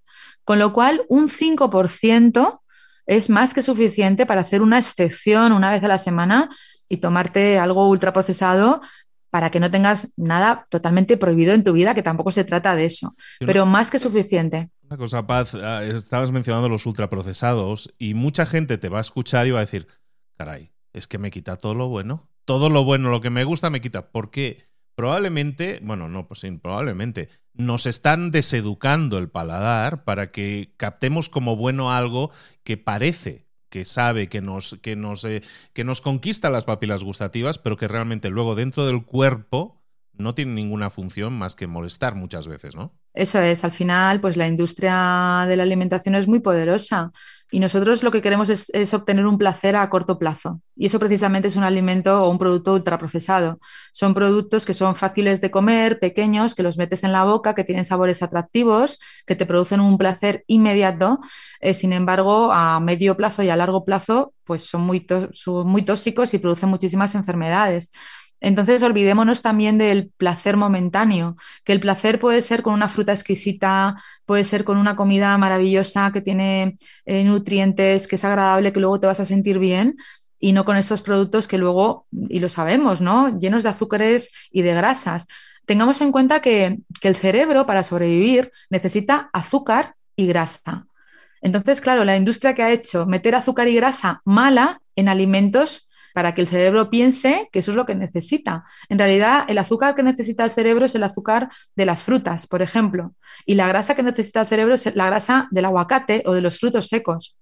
Con 0.52 0.60
lo 0.60 0.74
cual, 0.74 1.06
un 1.08 1.30
5% 1.30 2.60
es 3.06 3.30
más 3.30 3.54
que 3.54 3.62
suficiente 3.62 4.26
para 4.26 4.42
hacer 4.42 4.62
una 4.62 4.80
excepción 4.80 5.54
una 5.54 5.72
vez 5.72 5.82
a 5.82 5.88
la 5.88 5.98
semana 5.98 6.50
y 6.90 6.98
tomarte 6.98 7.58
algo 7.58 7.88
ultraprocesado 7.88 8.82
para 9.30 9.50
que 9.50 9.62
no 9.62 9.72
tengas 9.72 10.12
nada 10.18 10.68
totalmente 10.70 11.16
prohibido 11.16 11.54
en 11.54 11.64
tu 11.64 11.72
vida, 11.72 11.96
que 11.96 12.04
tampoco 12.04 12.32
se 12.32 12.44
trata 12.44 12.76
de 12.76 12.84
eso, 12.84 13.16
pero 13.40 13.66
más 13.66 13.92
que 13.92 13.98
suficiente. 13.98 14.70
Una 14.90 14.98
cosa, 14.98 15.26
Paz, 15.26 15.56
ah, 15.56 15.86
estabas 15.86 16.32
mencionando 16.32 16.68
los 16.68 16.86
ultraprocesados 16.86 17.94
y 17.98 18.14
mucha 18.14 18.46
gente 18.46 18.78
te 18.78 18.90
va 18.90 18.98
a 18.98 19.08
escuchar 19.08 19.48
y 19.48 19.52
va 19.52 19.60
a 19.60 19.66
decir, 19.66 19.88
caray, 20.38 20.74
es 20.92 21.08
que 21.08 21.18
me 21.18 21.32
quita 21.32 21.56
todo 21.56 21.76
lo 21.76 21.88
bueno, 21.88 22.28
todo 22.44 22.70
lo 22.70 22.84
bueno, 22.84 23.10
lo 23.10 23.22
que 23.22 23.30
me 23.30 23.46
gusta 23.46 23.70
me 23.70 23.80
quita. 23.80 24.12
Porque 24.12 24.68
probablemente, 24.96 25.80
bueno, 25.84 26.08
no, 26.10 26.28
pues 26.28 26.46
probablemente, 26.62 27.30
nos 27.54 27.86
están 27.86 28.32
deseducando 28.32 29.18
el 29.18 29.30
paladar 29.30 30.04
para 30.04 30.32
que 30.32 30.74
captemos 30.78 31.30
como 31.30 31.56
bueno 31.56 31.92
algo 31.92 32.32
que 32.64 32.78
parece 32.78 33.48
que 33.70 33.86
sabe, 33.86 34.28
que 34.28 34.42
nos, 34.42 34.78
que 34.82 34.96
nos, 34.96 35.24
eh, 35.24 35.42
que 35.74 35.84
nos 35.84 36.02
conquista 36.02 36.50
las 36.50 36.66
papilas 36.66 37.04
gustativas, 37.04 37.58
pero 37.58 37.78
que 37.78 37.88
realmente 37.88 38.30
luego 38.30 38.54
dentro 38.54 38.86
del 38.86 39.06
cuerpo 39.06 39.81
no 40.22 40.36
tiene 40.36 40.54
ninguna 40.54 40.90
función 40.90 41.34
más 41.34 41.56
que 41.56 41.68
molestar 41.68 42.16
muchas 42.16 42.48
veces, 42.48 42.76
¿no? 42.76 42.94
Eso 43.14 43.42
es, 43.42 43.64
al 43.66 43.74
final, 43.74 44.22
pues 44.22 44.38
la 44.38 44.48
industria 44.48 45.46
de 45.48 45.58
la 45.58 45.64
alimentación 45.64 46.16
es 46.16 46.28
muy 46.28 46.40
poderosa 46.40 47.12
y 47.54 47.60
nosotros 47.60 48.02
lo 48.02 48.12
que 48.12 48.22
queremos 48.22 48.50
es, 48.50 48.94
obtener 48.94 49.26
un 49.28 49.38
placer 49.38 49.76
a 49.76 49.90
corto 49.90 50.18
plazo. 50.18 50.62
Y 50.74 50.86
eso 50.86 51.00
precisamente 51.00 51.50
es 51.50 51.58
un 51.58 51.64
alimento 51.64 52.24
o 52.24 52.32
un 52.32 52.38
producto 52.38 52.74
ultraprocesado. 52.74 53.60
Son 53.92 54.14
productos 54.14 54.66
que 54.66 54.74
son 54.74 54.96
fáciles 54.96 55.42
de 55.42 55.52
comer, 55.52 56.00
pequeños, 56.00 56.56
que 56.56 56.64
los 56.64 56.78
metes 56.78 57.04
en 57.04 57.12
la 57.12 57.26
boca, 57.26 57.54
que 57.54 57.66
tienen 57.66 57.84
sabores 57.84 58.24
atractivos, 58.24 59.00
que 59.28 59.36
te 59.36 59.46
producen 59.46 59.82
un 59.82 59.98
placer 59.98 60.46
inmediato. 60.48 61.20
Eh, 61.60 61.74
sin 61.74 61.92
embargo, 61.92 62.54
a 62.54 62.80
medio 62.80 63.18
plazo 63.18 63.44
y 63.44 63.50
a 63.50 63.58
largo 63.58 63.84
plazo, 63.84 64.34
pues 64.46 64.64
son 64.64 64.82
muy, 64.82 65.06
son 65.34 65.68
muy 65.68 65.82
tóxicos 65.82 66.34
y 66.34 66.40
producen 66.40 66.70
muchísimas 66.70 67.16
enfermedades. 67.16 67.92
Entonces, 68.42 68.82
olvidémonos 68.82 69.44
también 69.44 69.78
del 69.78 70.10
placer 70.18 70.58
momentáneo, 70.58 71.38
que 71.64 71.74
el 71.74 71.80
placer 71.80 72.20
puede 72.20 72.42
ser 72.42 72.64
con 72.64 72.74
una 72.74 72.90
fruta 72.90 73.14
exquisita, 73.14 73.96
puede 74.26 74.44
ser 74.44 74.64
con 74.64 74.78
una 74.78 74.96
comida 74.96 75.38
maravillosa 75.38 76.12
que 76.12 76.22
tiene 76.22 76.76
eh, 77.06 77.24
nutrientes, 77.24 78.08
que 78.08 78.16
es 78.16 78.26
agradable, 78.26 78.74
que 78.74 78.80
luego 78.80 79.00
te 79.00 79.08
vas 79.08 79.20
a 79.20 79.26
sentir 79.26 79.60
bien, 79.60 79.96
y 80.40 80.54
no 80.54 80.66
con 80.66 80.76
estos 80.76 81.04
productos 81.04 81.48
que 81.48 81.60
luego, 81.60 82.08
y 82.30 82.40
lo 82.40 82.50
sabemos, 82.50 83.00
¿no? 83.00 83.38
Llenos 83.40 83.62
de 83.62 83.70
azúcares 83.70 84.32
y 84.52 84.64
de 84.64 84.74
grasas. 84.74 85.28
Tengamos 85.68 86.02
en 86.02 86.12
cuenta 86.12 86.42
que, 86.42 86.80
que 87.00 87.08
el 87.08 87.16
cerebro, 87.16 87.68
para 87.68 87.84
sobrevivir, 87.84 88.52
necesita 88.72 89.30
azúcar 89.34 89.96
y 90.16 90.26
grasa. 90.26 90.88
Entonces, 91.44 91.80
claro, 91.80 92.06
la 92.06 92.18
industria 92.18 92.56
que 92.56 92.64
ha 92.64 92.72
hecho 92.72 93.06
meter 93.06 93.36
azúcar 93.36 93.68
y 93.68 93.76
grasa 93.76 94.22
mala 94.26 94.82
en 94.96 95.10
alimentos 95.10 95.88
para 96.14 96.34
que 96.34 96.42
el 96.42 96.48
cerebro 96.48 96.90
piense 96.90 97.50
que 97.52 97.60
eso 97.60 97.72
es 97.72 97.78
lo 97.78 97.86
que 97.86 97.96
necesita. 97.96 98.64
En 98.90 99.00
realidad, 99.00 99.46
el 99.48 99.58
azúcar 99.58 99.96
que 99.96 100.04
necesita 100.04 100.44
el 100.44 100.52
cerebro 100.52 100.86
es 100.86 100.96
el 100.96 101.04
azúcar 101.04 101.50
de 101.76 101.86
las 101.86 102.04
frutas, 102.04 102.48
por 102.48 102.62
ejemplo, 102.62 103.14
y 103.46 103.56
la 103.56 103.68
grasa 103.68 103.96
que 103.96 104.04
necesita 104.04 104.42
el 104.42 104.48
cerebro 104.48 104.76
es 104.76 104.96
la 104.96 105.06
grasa 105.08 105.48
del 105.52 105.66
aguacate 105.66 106.24
o 106.26 106.34
de 106.34 106.42
los 106.42 106.60
frutos 106.60 106.88
secos. 106.88 107.38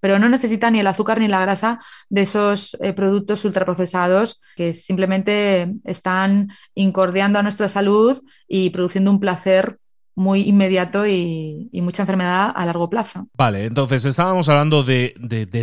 Pero 0.00 0.18
no 0.18 0.28
necesita 0.28 0.70
ni 0.70 0.80
el 0.80 0.86
azúcar 0.86 1.20
ni 1.20 1.28
la 1.28 1.40
grasa 1.40 1.78
de 2.08 2.22
esos 2.22 2.76
eh, 2.80 2.92
productos 2.92 3.44
ultraprocesados 3.44 4.40
que 4.56 4.72
simplemente 4.72 5.72
están 5.84 6.48
incordiando 6.74 7.38
a 7.38 7.42
nuestra 7.42 7.68
salud 7.68 8.20
y 8.48 8.70
produciendo 8.70 9.10
un 9.10 9.20
placer 9.20 9.78
muy 10.18 10.42
inmediato 10.42 11.06
y, 11.06 11.70
mucha 11.74 12.02
enfermedad 12.02 12.52
a 12.54 12.66
largo 12.66 12.90
plazo. 12.90 13.28
Vale, 13.34 13.64
entonces 13.64 14.04
estábamos 14.04 14.48
hablando 14.48 14.82
de, 14.82 15.14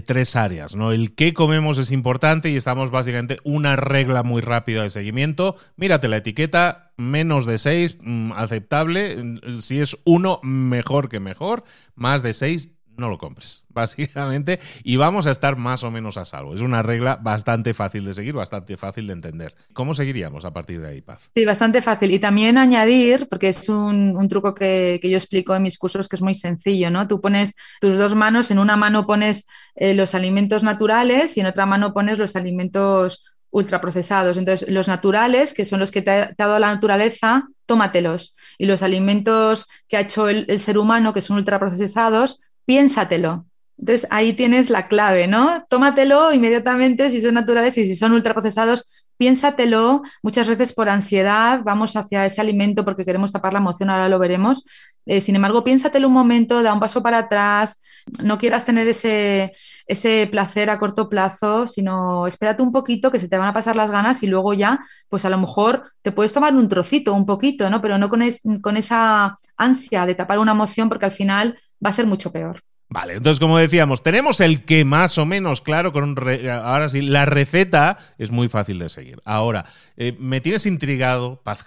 tres 0.05 0.37
áreas, 0.37 0.75
¿no? 0.75 0.93
El 0.93 1.13
qué 1.13 1.33
comemos 1.33 1.77
es 1.77 1.91
importante 1.91 2.49
y 2.49 2.55
estamos 2.55 2.89
básicamente 2.89 3.37
una 3.43 3.75
regla 3.75 4.23
muy 4.23 4.41
rápida 4.41 4.83
de 4.83 4.89
seguimiento. 4.89 5.57
Mírate 5.75 6.07
la 6.07 6.17
etiqueta, 6.17 6.93
menos 6.95 7.45
de 7.45 7.57
seis, 7.57 7.97
mm, 8.01 8.31
aceptable. 8.31 9.17
Si 9.59 9.81
es 9.81 9.97
uno, 10.05 10.39
mejor 10.41 11.09
que 11.09 11.19
mejor. 11.19 11.65
Más 11.93 12.23
de 12.23 12.31
seis, 12.31 12.71
no 12.97 13.09
lo 13.09 13.17
compres, 13.17 13.63
básicamente, 13.69 14.59
y 14.83 14.97
vamos 14.97 15.27
a 15.27 15.31
estar 15.31 15.55
más 15.55 15.83
o 15.83 15.91
menos 15.91 16.17
a 16.17 16.25
salvo. 16.25 16.53
Es 16.53 16.61
una 16.61 16.83
regla 16.83 17.17
bastante 17.21 17.73
fácil 17.73 18.05
de 18.05 18.13
seguir, 18.13 18.33
bastante 18.33 18.77
fácil 18.77 19.07
de 19.07 19.13
entender. 19.13 19.55
¿Cómo 19.73 19.93
seguiríamos 19.93 20.45
a 20.45 20.53
partir 20.53 20.81
de 20.81 20.89
ahí, 20.89 21.01
Paz? 21.01 21.29
Sí, 21.33 21.45
bastante 21.45 21.81
fácil. 21.81 22.11
Y 22.11 22.19
también 22.19 22.57
añadir, 22.57 23.27
porque 23.29 23.49
es 23.49 23.69
un, 23.69 24.27
truco 24.29 24.55
que, 24.55 24.99
yo 25.03 25.17
explico 25.17 25.55
en 25.55 25.63
mis 25.63 25.77
cursos 25.77 26.07
que 26.07 26.15
es 26.15 26.21
muy 26.21 26.33
sencillo, 26.33 26.89
¿no? 26.89 27.07
Tú 27.07 27.21
pones 27.21 27.53
tus 27.79 27.97
dos 27.97 28.15
manos, 28.15 28.51
en 28.51 28.59
una 28.59 28.75
mano 28.75 29.05
pones 29.05 29.45
eh, 29.75 29.93
los 29.93 30.15
alimentos 30.15 30.63
naturales 30.63 31.37
y 31.37 31.41
en 31.41 31.45
otra 31.45 31.65
mano 31.65 31.93
pones 31.93 32.17
los 32.17 32.35
alimentos 32.35 33.23
ultraprocesados. 33.55 34.37
Entonces, 34.37 34.69
los 34.69 34.89
naturales, 34.89 35.53
que 35.53 35.63
son 35.63 35.79
los 35.79 35.89
que 35.89 36.01
te 36.01 36.11
ha, 36.11 36.33
dado 36.37 36.59
la 36.59 36.73
naturaleza, 36.73 37.47
tómatelos. 37.65 38.35
Y 38.57 38.65
los 38.65 38.83
alimentos 38.83 39.67
que 39.87 39.95
ha 39.95 40.01
hecho 40.01 40.27
el, 40.27 40.45
el 40.49 40.59
ser 40.59 40.77
humano, 40.77 41.13
que 41.13 41.21
son 41.21 41.37
ultraprocesados, 41.37 42.41
piénsatelo. 42.65 43.45
Entonces 43.77 44.07
ahí 44.09 44.33
tienes 44.33 44.69
la 44.69 44.87
clave, 44.87 45.27
¿no? 45.27 45.65
Tómatelo 45.69 46.33
inmediatamente 46.33 47.09
si 47.09 47.19
son 47.19 47.33
naturales 47.33 47.77
y 47.77 47.85
si 47.85 47.95
son 47.95 48.13
ultraprocesados, 48.13 48.89
piénsatelo. 49.17 50.01
Muchas 50.21 50.47
veces 50.47 50.73
por 50.73 50.89
ansiedad 50.89 51.61
vamos 51.63 51.95
hacia 51.95 52.25
ese 52.25 52.41
alimento 52.41 52.85
porque 52.85 53.05
queremos 53.05 53.31
tapar 53.31 53.53
la 53.53 53.59
emoción, 53.59 53.89
ahora 53.89 54.09
lo 54.09 54.19
veremos. 54.19 54.63
Eh, 55.05 55.21
sin 55.21 55.35
embargo, 55.35 55.63
piénsatelo 55.63 56.07
un 56.07 56.13
momento, 56.13 56.63
da 56.63 56.73
un 56.73 56.79
paso 56.79 57.03
para 57.03 57.19
atrás, 57.19 57.81
no 58.23 58.37
quieras 58.37 58.65
tener 58.65 58.87
ese, 58.87 59.53
ese 59.87 60.27
placer 60.31 60.69
a 60.69 60.79
corto 60.79 61.09
plazo, 61.09 61.67
sino 61.67 62.27
espérate 62.27 62.63
un 62.63 62.71
poquito 62.71 63.11
que 63.11 63.19
se 63.19 63.27
te 63.27 63.37
van 63.37 63.49
a 63.49 63.53
pasar 63.53 63.75
las 63.75 63.91
ganas 63.91 64.23
y 64.23 64.27
luego 64.27 64.53
ya, 64.53 64.79
pues 65.09 65.25
a 65.25 65.29
lo 65.29 65.37
mejor 65.37 65.91
te 66.01 66.11
puedes 66.11 66.33
tomar 66.33 66.55
un 66.55 66.67
trocito, 66.67 67.13
un 67.13 67.25
poquito, 67.25 67.69
¿no? 67.69 67.81
Pero 67.81 67.97
no 67.97 68.09
con, 68.09 68.21
con 68.61 68.77
esa 68.77 69.35
ansia 69.57 70.05
de 70.05 70.15
tapar 70.15 70.39
una 70.39 70.53
emoción 70.53 70.89
porque 70.89 71.05
al 71.05 71.11
final 71.11 71.59
va 71.83 71.89
a 71.89 71.93
ser 71.93 72.05
mucho 72.05 72.31
peor. 72.31 72.59
Vale, 72.87 73.13
entonces 73.13 73.39
como 73.39 73.57
decíamos, 73.57 74.03
tenemos 74.03 74.39
el 74.41 74.63
que 74.63 74.85
más 74.85 75.17
o 75.17 75.25
menos 75.25 75.61
claro, 75.61 75.91
con 75.91 76.03
un 76.03 76.49
ahora 76.49 76.87
sí, 76.89 77.01
la 77.01 77.25
receta 77.25 77.97
es 78.17 78.29
muy 78.29 78.47
fácil 78.47 78.77
de 78.79 78.89
seguir. 78.89 79.21
Ahora, 79.25 79.65
eh, 79.97 80.15
me 80.19 80.39
tienes 80.39 80.65
intrigado, 80.65 81.41
Paz 81.43 81.65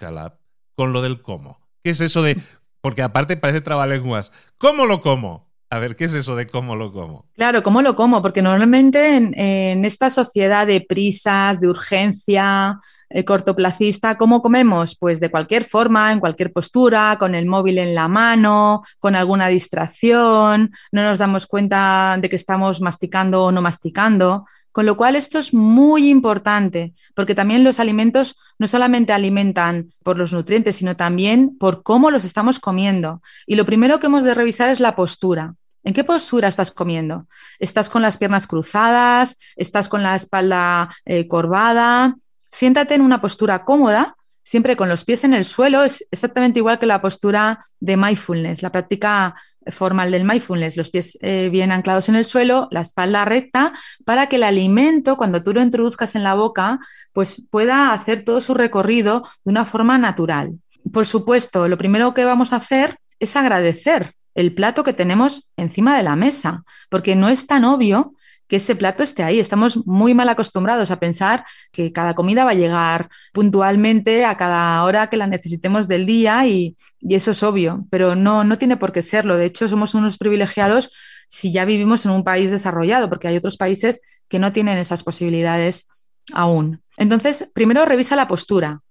con 0.75 0.93
lo 0.93 1.01
del 1.01 1.21
cómo. 1.21 1.59
¿Qué 1.83 1.91
es 1.91 2.01
eso 2.01 2.21
de...? 2.23 2.37
Porque 2.81 3.01
aparte 3.01 3.35
parece 3.35 3.59
trabalenguas. 3.59 4.31
¿Cómo 4.57 4.85
lo 4.85 5.01
como? 5.01 5.48
A 5.69 5.79
ver, 5.79 5.95
¿qué 5.95 6.05
es 6.05 6.13
eso 6.13 6.35
de 6.35 6.47
cómo 6.47 6.75
lo 6.75 6.91
como? 6.91 7.25
Claro, 7.35 7.61
cómo 7.61 7.81
lo 7.81 7.95
como, 7.95 8.21
porque 8.21 8.41
normalmente 8.41 9.17
en 9.17 9.85
esta 9.85 10.09
sociedad 10.09 10.65
de 10.65 10.81
prisas, 10.81 11.59
de 11.59 11.67
urgencia, 11.67 12.79
eh, 13.11 13.25
cortoplacista, 13.25 14.17
¿cómo 14.19 14.39
comemos? 14.39 14.95
Pues 14.95 15.19
de 15.19 15.31
cualquier 15.31 15.63
forma, 15.63 16.11
en 16.11 16.19
cualquier 16.19 16.53
postura, 16.53 17.17
con 17.19 17.33
el 17.33 17.47
móvil 17.47 17.79
en 17.79 17.95
la 17.95 18.07
mano, 18.07 18.83
con 18.99 19.15
alguna 19.15 19.47
distracción, 19.47 20.71
no 20.91 21.01
nos 21.03 21.17
damos 21.17 21.47
cuenta 21.47 22.17
de 22.21 22.29
que 22.29 22.35
estamos 22.35 22.81
masticando 22.81 23.45
o 23.45 23.51
no 23.51 23.63
masticando. 23.63 24.45
Con 24.71 24.85
lo 24.85 24.97
cual 24.97 25.15
esto 25.15 25.39
es 25.39 25.53
muy 25.53 26.09
importante, 26.09 26.93
porque 27.15 27.35
también 27.35 27.63
los 27.63 27.79
alimentos 27.79 28.35
no 28.59 28.67
solamente 28.67 29.13
alimentan 29.13 29.93
por 30.03 30.17
los 30.17 30.33
nutrientes, 30.33 30.75
sino 30.75 30.95
también 30.95 31.57
por 31.57 31.83
cómo 31.83 32.11
los 32.11 32.23
estamos 32.23 32.59
comiendo. 32.59 33.21
Y 33.47 33.55
lo 33.55 33.65
primero 33.65 33.99
que 33.99 34.07
hemos 34.07 34.23
de 34.23 34.35
revisar 34.35 34.69
es 34.69 34.79
la 34.79 34.95
postura. 34.95 35.55
¿En 35.83 35.93
qué 35.93 36.03
postura 36.03 36.47
estás 36.47 36.71
comiendo? 36.71 37.27
¿Estás 37.57 37.89
con 37.89 38.01
las 38.01 38.17
piernas 38.17 38.47
cruzadas? 38.47 39.37
¿Estás 39.55 39.87
con 39.87 40.03
la 40.03 40.15
espalda 40.15 40.89
eh, 41.05 41.27
corvada? 41.27 42.15
Siéntate 42.51 42.95
en 42.95 43.01
una 43.01 43.21
postura 43.21 43.63
cómoda, 43.63 44.15
siempre 44.43 44.75
con 44.75 44.89
los 44.89 45.05
pies 45.05 45.23
en 45.23 45.33
el 45.33 45.45
suelo, 45.45 45.83
es 45.83 46.05
exactamente 46.11 46.59
igual 46.59 46.79
que 46.79 46.85
la 46.85 47.01
postura 47.01 47.65
de 47.79 47.97
mindfulness, 47.97 48.63
la 48.63 48.71
práctica 48.71 49.35
formal 49.71 50.11
del 50.11 50.25
mindfulness, 50.25 50.77
los 50.77 50.89
pies 50.89 51.17
eh, 51.21 51.49
bien 51.51 51.71
anclados 51.71 52.09
en 52.09 52.15
el 52.15 52.25
suelo, 52.25 52.67
la 52.71 52.81
espalda 52.81 53.25
recta, 53.25 53.73
para 54.05 54.27
que 54.27 54.37
el 54.37 54.43
alimento, 54.43 55.17
cuando 55.17 55.43
tú 55.43 55.53
lo 55.53 55.61
introduzcas 55.61 56.15
en 56.15 56.23
la 56.23 56.35
boca, 56.35 56.79
pues 57.13 57.45
pueda 57.49 57.93
hacer 57.93 58.23
todo 58.23 58.41
su 58.41 58.53
recorrido 58.53 59.23
de 59.43 59.51
una 59.51 59.65
forma 59.65 59.97
natural. 59.97 60.53
Por 60.93 61.05
supuesto, 61.05 61.67
lo 61.67 61.77
primero 61.77 62.13
que 62.13 62.25
vamos 62.25 62.53
a 62.53 62.57
hacer 62.57 62.99
es 63.19 63.35
agradecer 63.35 64.15
el 64.35 64.53
plato 64.53 64.83
que 64.83 64.93
tenemos 64.93 65.51
encima 65.57 65.97
de 65.97 66.03
la 66.03 66.15
mesa, 66.15 66.63
porque 66.89 67.15
no 67.15 67.29
es 67.29 67.45
tan 67.45 67.65
obvio 67.65 68.13
que 68.49 68.55
ese 68.55 68.75
plato 68.75 69.03
esté 69.03 69.23
ahí. 69.23 69.39
Estamos 69.39 69.85
muy 69.85 70.15
mal 70.15 70.27
acostumbrados 70.27 70.89
a 70.89 70.99
pensar 70.99 71.45
que 71.71 71.93
cada 71.93 72.15
comida 72.15 72.43
va 72.43 72.51
a 72.51 72.55
llegar 72.55 73.09
puntualmente 73.31 74.25
a 74.25 74.35
cada 74.37 74.83
hora 74.83 75.07
que 75.07 75.17
la 75.17 75.27
necesitemos 75.27 75.87
del 75.87 76.05
día 76.07 76.45
y, 76.47 76.75
eso 77.01 77.31
es 77.31 77.43
obvio, 77.43 77.85
pero 77.91 78.15
no, 78.15 78.43
no 78.43 78.57
tiene 78.57 78.75
por 78.75 78.91
qué 78.91 79.03
serlo. 79.03 79.37
De 79.37 79.45
hecho, 79.45 79.69
somos 79.69 79.93
unos 79.93 80.17
privilegiados 80.17 80.91
si 81.29 81.53
ya 81.53 81.63
vivimos 81.63 82.05
en 82.05 82.11
un 82.11 82.23
país 82.23 82.49
desarrollado, 82.49 83.07
porque 83.07 83.27
hay 83.27 83.37
otros 83.37 83.55
países 83.55 84.01
que 84.27 84.39
no 84.39 84.51
tienen 84.51 84.79
esas 84.79 85.03
posibilidades 85.03 85.87
aún. 86.33 86.81
Entonces, 86.97 87.49
primero 87.53 87.85
revisa 87.85 88.15
la 88.15 88.27
postura. 88.27 88.81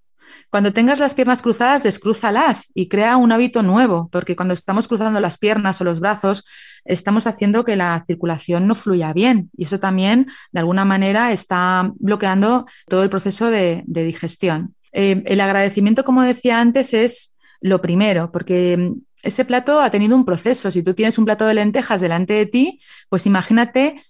Cuando 0.50 0.72
tengas 0.72 0.98
las 0.98 1.14
piernas 1.14 1.42
cruzadas, 1.42 1.82
descrúzalas 1.82 2.70
y 2.74 2.88
crea 2.88 3.16
un 3.16 3.32
hábito 3.32 3.62
nuevo, 3.62 4.08
porque 4.10 4.34
cuando 4.34 4.54
estamos 4.54 4.88
cruzando 4.88 5.20
las 5.20 5.38
piernas 5.38 5.80
o 5.80 5.84
los 5.84 6.00
brazos, 6.00 6.44
estamos 6.84 7.26
haciendo 7.26 7.64
que 7.64 7.76
la 7.76 8.02
circulación 8.06 8.66
no 8.66 8.74
fluya 8.74 9.12
bien 9.12 9.50
y 9.56 9.64
eso 9.64 9.78
también, 9.78 10.28
de 10.52 10.60
alguna 10.60 10.84
manera, 10.84 11.32
está 11.32 11.92
bloqueando 11.96 12.66
todo 12.88 13.02
el 13.02 13.10
proceso 13.10 13.50
de, 13.50 13.84
digestión. 13.86 14.74
Eh, 14.92 15.22
el 15.26 15.40
agradecimiento, 15.40 16.04
como 16.04 16.22
decía 16.22 16.60
antes, 16.60 16.94
es 16.94 17.34
lo 17.60 17.82
primero, 17.82 18.32
porque 18.32 18.76
mm, 18.76 18.94
ese 19.22 19.44
plato 19.44 19.80
ha 19.80 19.90
tenido 19.90 20.16
un 20.16 20.24
proceso. 20.24 20.70
Si 20.70 20.82
tú 20.82 20.94
tienes 20.94 21.18
un 21.18 21.24
plato 21.24 21.46
de 21.46 21.54
lentejas 21.54 22.00
delante 22.00 22.34
de 22.34 22.46
ti, 22.46 22.80
pues 23.08 23.26
imagínate 23.26 24.02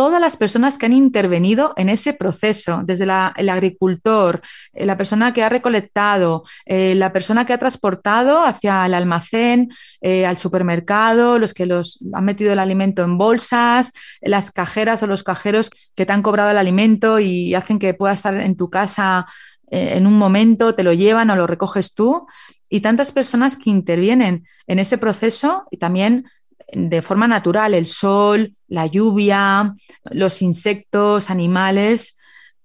todas 0.00 0.18
las 0.18 0.38
personas 0.38 0.78
que 0.78 0.86
han 0.86 0.94
intervenido 0.94 1.74
en 1.76 1.90
ese 1.90 2.14
proceso, 2.14 2.80
desde 2.86 3.04
el 3.04 3.48
agricultor, 3.50 4.40
eh, 4.72 4.86
la 4.86 4.96
persona 4.96 5.34
que 5.34 5.42
ha 5.42 5.50
recolectado, 5.50 6.44
eh, 6.64 6.94
la 6.94 7.12
persona 7.12 7.44
que 7.44 7.52
ha 7.52 7.58
transportado 7.58 8.42
hacia 8.42 8.86
el 8.86 8.94
almacén, 8.94 9.68
eh, 10.00 10.24
al 10.24 10.38
supermercado, 10.38 11.38
los 11.38 11.52
que 11.52 11.66
los 11.66 11.98
han 12.14 12.24
metido 12.24 12.50
el 12.50 12.60
alimento 12.60 13.04
en 13.04 13.18
bolsas, 13.18 13.92
las 14.22 14.50
cajeras 14.50 15.02
o 15.02 15.06
los 15.06 15.22
cajeros 15.22 15.68
que 15.94 16.06
te 16.06 16.14
han 16.14 16.22
cobrado 16.22 16.50
el 16.50 16.56
alimento 16.56 17.18
y 17.18 17.54
hacen 17.54 17.78
que 17.78 17.92
pueda 17.92 18.14
estar 18.14 18.34
en 18.34 18.56
tu 18.56 18.70
casa 18.70 19.26
en 19.70 20.06
un 20.06 20.16
momento, 20.16 20.74
te 20.74 20.82
lo 20.82 20.94
llevan 20.94 21.28
o 21.28 21.36
lo 21.36 21.46
recoges 21.46 21.94
tú. 21.94 22.26
Y 22.70 22.80
tantas 22.80 23.12
personas 23.12 23.58
que 23.58 23.68
intervienen 23.68 24.46
en 24.66 24.78
ese 24.78 24.96
proceso 24.96 25.64
y 25.70 25.76
también 25.76 26.24
de 26.72 27.02
forma 27.02 27.26
natural, 27.26 27.74
el 27.74 27.86
sol, 27.86 28.54
la 28.68 28.86
lluvia, 28.86 29.74
los 30.10 30.42
insectos, 30.42 31.30
animales, 31.30 32.16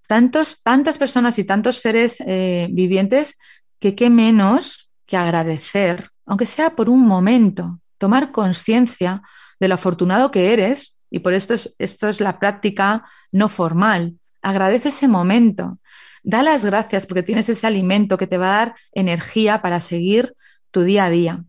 tantos, 0.08 0.62
tantas 0.64 0.98
personas 0.98 1.40
y 1.40 1.44
tantos 1.44 1.78
seres 1.78 2.22
eh, 2.26 2.68
vivientes 2.72 3.38
que 3.80 3.96
qué 3.96 4.10
menos 4.10 4.90
que 5.06 5.18
agradecer, 5.18 6.10
aunque 6.26 6.46
sea 6.46 6.76
por 6.76 6.90
un 6.90 7.06
momento, 7.06 7.80
tomar 7.98 8.32
conciencia 8.32 9.22
de 9.60 9.68
lo 9.68 9.76
afortunado 9.76 10.32
que 10.32 10.54
eres, 10.54 11.00
y 11.10 11.20
por 11.20 11.34
esto 11.34 11.54
es, 11.54 11.76
esto 11.80 12.10
es 12.10 12.20
la 12.20 12.40
práctica 12.40 13.06
no 13.32 13.50
formal. 13.50 14.16
Agradece 14.42 14.90
ese 14.90 15.08
momento, 15.08 15.80
da 16.24 16.44
las 16.44 16.66
gracias 16.66 17.06
porque 17.06 17.24
tienes 17.24 17.50
ese 17.50 17.68
alimento 17.68 18.18
que 18.18 18.28
te 18.28 18.38
va 18.38 18.48
a 18.48 18.58
dar 18.58 18.76
energía 18.92 19.62
para 19.62 19.82
seguir 19.82 20.36
tu 20.72 20.82
día 20.82 21.06
a 21.06 21.10
día. 21.10 21.44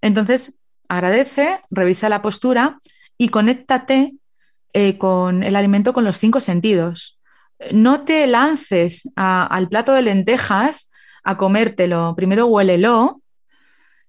Entonces, 0.00 0.54
agradece, 0.88 1.60
revisa 1.70 2.08
la 2.08 2.22
postura 2.22 2.78
y 3.18 3.28
conéctate 3.28 4.14
eh, 4.72 4.98
con 4.98 5.42
el 5.42 5.56
alimento 5.56 5.92
con 5.92 6.04
los 6.04 6.18
cinco 6.18 6.40
sentidos. 6.40 7.20
No 7.72 8.02
te 8.02 8.26
lances 8.26 9.08
al 9.14 9.68
plato 9.68 9.92
de 9.92 10.02
lentejas 10.02 10.90
a 11.22 11.36
comértelo. 11.36 12.14
Primero 12.16 12.46
huélelo 12.46 13.22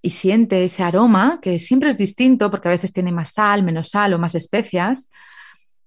y 0.02 0.10
siente 0.10 0.64
ese 0.64 0.82
aroma, 0.82 1.38
que 1.40 1.58
siempre 1.58 1.88
es 1.88 1.96
distinto 1.96 2.50
porque 2.50 2.68
a 2.68 2.72
veces 2.72 2.92
tiene 2.92 3.12
más 3.12 3.32
sal, 3.32 3.62
menos 3.62 3.90
sal 3.90 4.12
o 4.14 4.18
más 4.18 4.34
especias. 4.34 5.10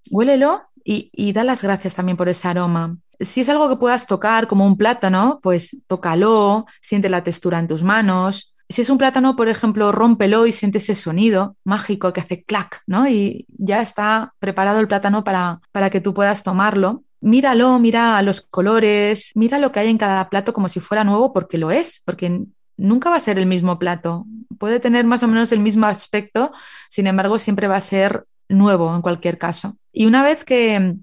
Huélelo 0.10 0.64
y, 0.84 1.10
y 1.14 1.34
da 1.34 1.44
las 1.44 1.62
gracias 1.62 1.96
también 1.96 2.18
por 2.18 2.30
ese 2.30 2.48
aroma. 2.48 2.98
Si 3.20 3.42
es 3.42 3.50
algo 3.50 3.68
que 3.68 3.76
puedas 3.76 4.08
tocar 4.08 4.48
como 4.48 4.66
un 4.66 4.78
plátano, 4.78 5.40
pues 5.44 5.78
tócalo, 5.88 6.66
siente 6.82 7.10
la 7.10 7.24
textura 7.24 7.60
en 7.60 7.68
tus 7.68 7.84
manos, 7.84 8.49
si 8.70 8.82
es 8.82 8.90
un 8.92 9.00
plátano, 9.00 9.36
por 9.36 9.50
ejemplo, 9.50 9.92
rómpelo 9.92 10.46
y 10.46 10.52
siente 10.52 10.78
ese 10.78 10.94
sonido 10.94 11.58
mágico 11.64 12.14
que 12.14 12.22
hace 12.22 12.44
clac, 12.44 12.84
¿no? 12.86 13.10
Y 13.10 13.48
ya 13.58 13.82
está 13.82 14.34
preparado 14.38 14.80
el 14.80 14.88
plátano 14.88 15.24
para, 15.24 15.60
para 15.72 15.90
que 15.90 16.02
tú 16.02 16.14
puedas 16.14 16.44
tomarlo. 16.44 17.04
Míralo, 17.20 17.80
mira 17.80 18.22
los 18.22 18.42
colores, 18.42 19.32
mira 19.34 19.58
lo 19.58 19.72
que 19.72 19.80
hay 19.80 19.90
en 19.90 19.98
cada 19.98 20.30
plato 20.30 20.54
como 20.54 20.70
si 20.70 20.80
fuera 20.80 21.04
nuevo, 21.04 21.34
porque 21.34 21.58
lo 21.58 21.72
es, 21.72 22.02
porque 22.06 22.44
nunca 22.78 23.10
va 23.10 23.16
a 23.16 23.22
ser 23.22 23.40
el 23.40 23.48
mismo 23.48 23.80
plato. 23.80 24.26
Puede 24.60 24.80
tener 24.80 25.04
más 25.04 25.24
o 25.24 25.28
menos 25.28 25.52
el 25.52 25.60
mismo 25.60 25.88
aspecto, 25.88 26.52
sin 26.90 27.08
embargo, 27.08 27.40
siempre 27.40 27.68
va 27.68 27.78
a 27.78 27.82
ser 27.82 28.26
nuevo 28.50 28.96
en 28.96 29.02
cualquier 29.02 29.40
caso. 29.40 29.78
Y 29.92 30.06
una 30.06 30.22
vez 30.22 30.46
que, 30.46 30.96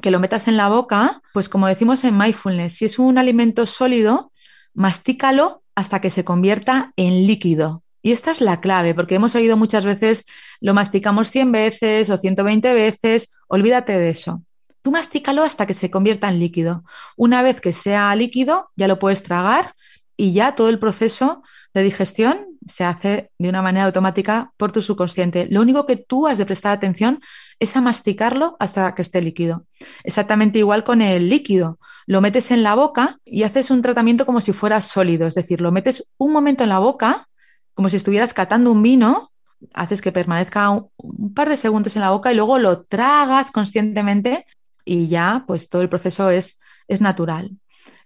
que 0.00 0.10
lo 0.12 0.20
metas 0.20 0.46
en 0.46 0.56
la 0.56 0.68
boca, 0.68 1.20
pues 1.32 1.48
como 1.48 1.66
decimos 1.66 2.04
en 2.04 2.16
mindfulness, 2.16 2.74
si 2.74 2.84
es 2.84 3.00
un 3.00 3.18
alimento 3.18 3.66
sólido, 3.66 4.32
mastícalo 4.72 5.61
hasta 5.74 6.00
que 6.00 6.10
se 6.10 6.24
convierta 6.24 6.92
en 6.96 7.26
líquido. 7.26 7.82
Y 8.02 8.12
esta 8.12 8.32
es 8.32 8.40
la 8.40 8.60
clave, 8.60 8.94
porque 8.94 9.14
hemos 9.14 9.34
oído 9.34 9.56
muchas 9.56 9.84
veces, 9.84 10.24
lo 10.60 10.74
masticamos 10.74 11.30
100 11.30 11.52
veces 11.52 12.10
o 12.10 12.18
120 12.18 12.74
veces, 12.74 13.30
olvídate 13.46 13.96
de 13.96 14.10
eso. 14.10 14.42
Tú 14.82 14.90
mastícalo 14.90 15.44
hasta 15.44 15.66
que 15.66 15.74
se 15.74 15.90
convierta 15.90 16.28
en 16.28 16.40
líquido. 16.40 16.84
Una 17.16 17.42
vez 17.42 17.60
que 17.60 17.72
sea 17.72 18.14
líquido, 18.16 18.70
ya 18.74 18.88
lo 18.88 18.98
puedes 18.98 19.22
tragar 19.22 19.74
y 20.16 20.32
ya 20.32 20.56
todo 20.56 20.68
el 20.68 20.80
proceso 20.80 21.42
de 21.72 21.82
digestión 21.84 22.46
se 22.68 22.84
hace 22.84 23.30
de 23.38 23.48
una 23.48 23.62
manera 23.62 23.86
automática 23.86 24.52
por 24.56 24.72
tu 24.72 24.82
subconsciente. 24.82 25.46
Lo 25.50 25.60
único 25.60 25.86
que 25.86 25.96
tú 25.96 26.26
has 26.26 26.38
de 26.38 26.46
prestar 26.46 26.72
atención 26.72 27.20
es 27.62 27.76
a 27.76 27.80
masticarlo 27.80 28.56
hasta 28.58 28.92
que 28.94 29.02
esté 29.02 29.22
líquido. 29.22 29.66
Exactamente 30.02 30.58
igual 30.58 30.82
con 30.82 31.00
el 31.00 31.28
líquido. 31.28 31.78
Lo 32.06 32.20
metes 32.20 32.50
en 32.50 32.64
la 32.64 32.74
boca 32.74 33.20
y 33.24 33.44
haces 33.44 33.70
un 33.70 33.82
tratamiento 33.82 34.26
como 34.26 34.40
si 34.40 34.52
fuera 34.52 34.80
sólido, 34.80 35.28
es 35.28 35.34
decir, 35.34 35.60
lo 35.60 35.70
metes 35.70 36.04
un 36.18 36.32
momento 36.32 36.64
en 36.64 36.70
la 36.70 36.80
boca, 36.80 37.28
como 37.74 37.88
si 37.88 37.96
estuvieras 37.96 38.34
catando 38.34 38.72
un 38.72 38.82
vino, 38.82 39.30
haces 39.74 40.02
que 40.02 40.10
permanezca 40.10 40.70
un, 40.70 41.34
par 41.34 41.48
de 41.48 41.56
segundos 41.56 41.94
en 41.94 42.02
la 42.02 42.10
boca 42.10 42.32
y 42.32 42.34
luego 42.34 42.58
lo 42.58 42.82
tragas 42.82 43.52
conscientemente 43.52 44.44
y 44.84 45.06
ya 45.06 45.44
pues 45.46 45.68
todo 45.68 45.82
el 45.82 45.88
proceso 45.88 46.30
es, 46.30 46.58
es 46.88 47.00
natural. 47.00 47.52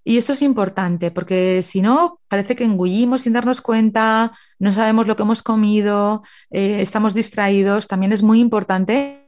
Y 0.05 0.19
esto 0.19 0.35
es 0.35 0.43
importante 0.43 1.11
porque 1.11 1.63
si 1.63 1.81
no, 1.81 2.21
parece 2.29 2.55
que 2.55 2.65
engullimos 2.65 3.23
sin 3.23 3.33
darnos 3.33 3.63
cuenta, 3.63 4.33
no 4.59 4.71
sabemos 4.73 5.07
lo 5.07 5.17
que 5.17 5.23
hemos 5.23 5.43
comido, 5.43 6.23
eh, 6.51 6.83
estamos 6.83 7.15
distraídos. 7.15 7.89
También 7.89 8.13
es 8.13 8.23
muy 8.23 8.39
importante 8.39 9.26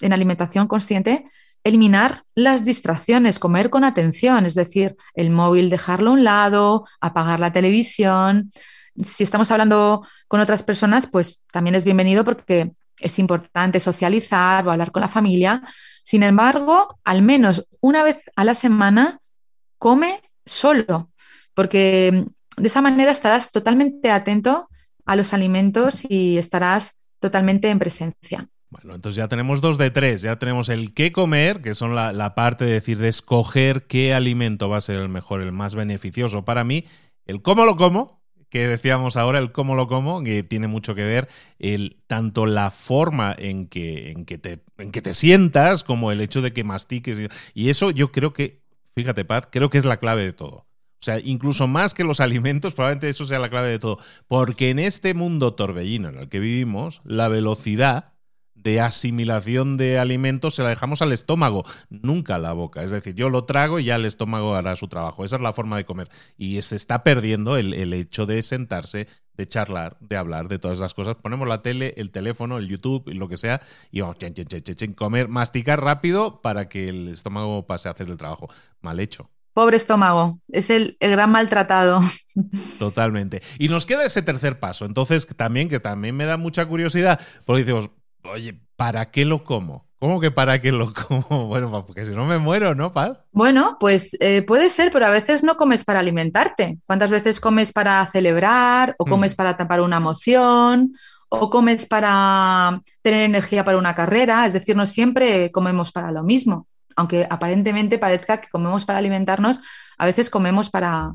en 0.00 0.12
alimentación 0.12 0.66
consciente 0.66 1.24
eliminar 1.64 2.24
las 2.34 2.64
distracciones, 2.64 3.38
comer 3.38 3.70
con 3.70 3.84
atención, 3.84 4.46
es 4.46 4.54
decir, 4.54 4.96
el 5.14 5.30
móvil 5.30 5.70
dejarlo 5.70 6.10
a 6.10 6.14
un 6.14 6.24
lado, 6.24 6.86
apagar 7.00 7.40
la 7.40 7.52
televisión. 7.52 8.50
Si 9.02 9.22
estamos 9.22 9.50
hablando 9.50 10.06
con 10.28 10.40
otras 10.40 10.62
personas, 10.62 11.06
pues 11.06 11.44
también 11.52 11.74
es 11.74 11.84
bienvenido 11.84 12.24
porque 12.24 12.72
es 13.00 13.18
importante 13.18 13.80
socializar 13.80 14.66
o 14.66 14.70
hablar 14.70 14.90
con 14.90 15.02
la 15.02 15.08
familia. 15.08 15.62
Sin 16.02 16.22
embargo, 16.22 16.98
al 17.04 17.22
menos 17.22 17.66
una 17.80 18.02
vez 18.02 18.18
a 18.34 18.44
la 18.44 18.54
semana, 18.54 19.20
come 19.78 20.22
solo, 20.44 21.10
porque 21.54 22.24
de 22.56 22.66
esa 22.66 22.80
manera 22.80 23.12
estarás 23.12 23.52
totalmente 23.52 24.10
atento 24.10 24.68
a 25.04 25.16
los 25.16 25.32
alimentos 25.32 26.04
y 26.08 26.38
estarás 26.38 26.98
totalmente 27.20 27.70
en 27.70 27.78
presencia. 27.78 28.48
Bueno, 28.70 28.94
entonces 28.94 29.16
ya 29.16 29.28
tenemos 29.28 29.60
dos 29.60 29.78
de 29.78 29.90
tres. 29.90 30.22
Ya 30.22 30.38
tenemos 30.38 30.68
el 30.68 30.92
qué 30.94 31.12
comer, 31.12 31.62
que 31.62 31.74
son 31.74 31.94
la, 31.94 32.34
parte 32.34 32.64
de 32.64 32.72
decir, 32.72 32.98
de 32.98 33.08
escoger 33.08 33.86
qué 33.86 34.14
alimento 34.14 34.68
va 34.68 34.76
a 34.76 34.82
ser 34.82 34.98
el 34.98 35.08
mejor, 35.08 35.40
el 35.40 35.52
más 35.52 35.74
beneficioso 35.74 36.44
para 36.44 36.64
mí. 36.64 36.84
El 37.24 37.42
cómo 37.42 37.64
lo 37.64 37.76
como, 37.76 38.22
que 38.50 38.68
decíamos 38.68 39.16
ahora, 39.16 39.38
el 39.38 39.52
cómo 39.52 39.74
lo 39.74 39.88
como, 39.88 40.22
que 40.22 40.42
tiene 40.42 40.68
mucho 40.68 40.94
que 40.94 41.04
ver 41.04 41.28
el, 41.58 42.02
tanto 42.06 42.46
la 42.46 42.70
forma 42.70 43.34
en 43.38 43.68
que, 43.68 44.10
en, 44.10 44.24
que 44.24 44.38
te, 44.38 44.64
en 44.78 44.92
que 44.92 45.02
te 45.02 45.14
sientas 45.14 45.84
como 45.84 46.12
el 46.12 46.20
hecho 46.20 46.42
de 46.42 46.52
que 46.52 46.64
mastiques. 46.64 47.20
Y 47.54 47.70
eso 47.70 47.90
yo 47.90 48.12
creo 48.12 48.32
que 48.32 48.62
Fíjate, 48.98 49.24
Paz, 49.24 49.46
creo 49.48 49.70
que 49.70 49.78
es 49.78 49.84
la 49.84 49.98
clave 49.98 50.24
de 50.24 50.32
todo. 50.32 50.66
O 51.00 51.04
sea, 51.04 51.20
incluso 51.20 51.68
más 51.68 51.94
que 51.94 52.02
los 52.02 52.18
alimentos, 52.20 52.74
probablemente 52.74 53.08
eso 53.08 53.24
sea 53.26 53.38
la 53.38 53.48
clave 53.48 53.68
de 53.68 53.78
todo. 53.78 53.98
Porque 54.26 54.70
en 54.70 54.80
este 54.80 55.14
mundo 55.14 55.54
torbellino 55.54 56.08
en 56.08 56.18
el 56.18 56.28
que 56.28 56.40
vivimos, 56.40 57.00
la 57.04 57.28
velocidad 57.28 58.14
de 58.62 58.80
asimilación 58.80 59.76
de 59.76 59.98
alimentos 59.98 60.54
se 60.54 60.62
la 60.62 60.70
dejamos 60.70 61.02
al 61.02 61.12
estómago, 61.12 61.64
nunca 61.90 62.36
a 62.36 62.38
la 62.38 62.52
boca. 62.52 62.82
Es 62.82 62.90
decir, 62.90 63.14
yo 63.14 63.30
lo 63.30 63.44
trago 63.44 63.78
y 63.78 63.84
ya 63.84 63.96
el 63.96 64.04
estómago 64.04 64.54
hará 64.54 64.76
su 64.76 64.88
trabajo. 64.88 65.24
Esa 65.24 65.36
es 65.36 65.42
la 65.42 65.52
forma 65.52 65.76
de 65.76 65.84
comer. 65.84 66.08
Y 66.36 66.60
se 66.62 66.76
está 66.76 67.02
perdiendo 67.02 67.56
el, 67.56 67.74
el 67.74 67.92
hecho 67.92 68.26
de 68.26 68.42
sentarse, 68.42 69.06
de 69.36 69.48
charlar, 69.48 69.96
de 70.00 70.16
hablar 70.16 70.48
de 70.48 70.58
todas 70.58 70.78
esas 70.78 70.94
cosas. 70.94 71.14
Ponemos 71.16 71.46
la 71.48 71.62
tele, 71.62 71.94
el 71.96 72.10
teléfono, 72.10 72.58
el 72.58 72.68
YouTube, 72.68 73.08
lo 73.14 73.28
que 73.28 73.36
sea, 73.36 73.60
y 73.90 74.00
vamos, 74.00 74.18
chen, 74.18 74.34
chen, 74.34 74.46
chen, 74.46 74.92
comer, 74.94 75.28
masticar 75.28 75.82
rápido 75.82 76.42
para 76.42 76.68
que 76.68 76.88
el 76.88 77.08
estómago 77.08 77.66
pase 77.66 77.88
a 77.88 77.92
hacer 77.92 78.08
el 78.08 78.16
trabajo. 78.16 78.48
Mal 78.80 79.00
hecho. 79.00 79.30
Pobre 79.58 79.76
estómago, 79.76 80.40
es 80.52 80.70
el, 80.70 80.96
gran 81.00 81.30
maltratado. 81.30 82.00
Totalmente. 82.78 83.42
Y 83.58 83.68
nos 83.68 83.86
queda 83.86 84.04
ese 84.04 84.22
tercer 84.22 84.60
paso. 84.60 84.84
Entonces, 84.84 85.26
también, 85.36 85.68
que 85.68 85.80
también 85.80 86.14
me 86.14 86.26
da 86.26 86.36
mucha 86.36 86.66
curiosidad, 86.66 87.20
porque 87.44 87.64
decimos, 87.64 87.90
oye, 88.30 88.60
¿para 88.76 89.10
qué 89.10 89.24
lo 89.24 89.44
como? 89.44 89.88
¿Cómo 89.98 90.20
que 90.20 90.30
para 90.30 90.60
qué 90.60 90.70
lo 90.70 90.92
como? 91.08 91.48
Bueno, 91.48 91.84
porque 91.86 92.06
si 92.06 92.12
no 92.12 92.24
me 92.24 92.38
muero, 92.38 92.74
¿no, 92.74 92.92
Paz? 92.92 93.18
Bueno, 93.32 93.76
pues 93.80 94.16
eh, 94.20 94.42
puede 94.42 94.70
ser, 94.70 94.92
pero 94.92 95.06
a 95.06 95.10
veces 95.10 95.42
no 95.42 95.56
comes 95.56 95.84
para 95.84 96.00
alimentarte. 96.00 96.78
¿Cuántas 96.86 97.10
veces 97.10 97.40
comes 97.40 97.72
para 97.72 98.06
celebrar 98.06 98.94
o 98.98 99.04
comes 99.04 99.34
mm. 99.34 99.36
para 99.36 99.56
tapar 99.56 99.80
una 99.80 99.96
emoción 99.96 100.94
o 101.28 101.50
comes 101.50 101.86
para 101.86 102.80
tener 103.02 103.24
energía 103.24 103.64
para 103.64 103.78
una 103.78 103.94
carrera? 103.94 104.46
Es 104.46 104.52
decir, 104.52 104.76
no 104.76 104.86
siempre 104.86 105.50
comemos 105.50 105.90
para 105.90 106.12
lo 106.12 106.22
mismo. 106.22 106.66
Aunque 106.96 107.26
aparentemente 107.28 107.98
parezca 107.98 108.40
que 108.40 108.48
comemos 108.48 108.84
para 108.84 108.98
alimentarnos, 108.98 109.60
a 109.98 110.06
veces 110.06 110.30
comemos 110.30 110.70
para, 110.70 111.12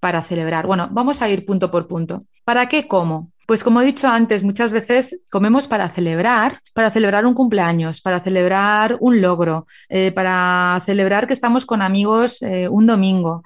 para 0.00 0.22
celebrar. 0.22 0.66
Bueno, 0.66 0.88
vamos 0.90 1.22
a 1.22 1.28
ir 1.28 1.44
punto 1.44 1.70
por 1.70 1.88
punto. 1.88 2.24
¿Para 2.44 2.68
qué 2.68 2.86
como? 2.86 3.32
Pues 3.46 3.62
como 3.62 3.80
he 3.80 3.84
dicho 3.84 4.08
antes, 4.08 4.42
muchas 4.42 4.72
veces 4.72 5.20
comemos 5.30 5.68
para 5.68 5.88
celebrar, 5.88 6.60
para 6.74 6.90
celebrar 6.90 7.26
un 7.26 7.34
cumpleaños, 7.34 8.00
para 8.00 8.20
celebrar 8.20 8.96
un 9.00 9.20
logro, 9.20 9.68
eh, 9.88 10.10
para 10.10 10.82
celebrar 10.84 11.28
que 11.28 11.32
estamos 11.32 11.64
con 11.64 11.80
amigos 11.80 12.42
eh, 12.42 12.68
un 12.68 12.86
domingo. 12.86 13.44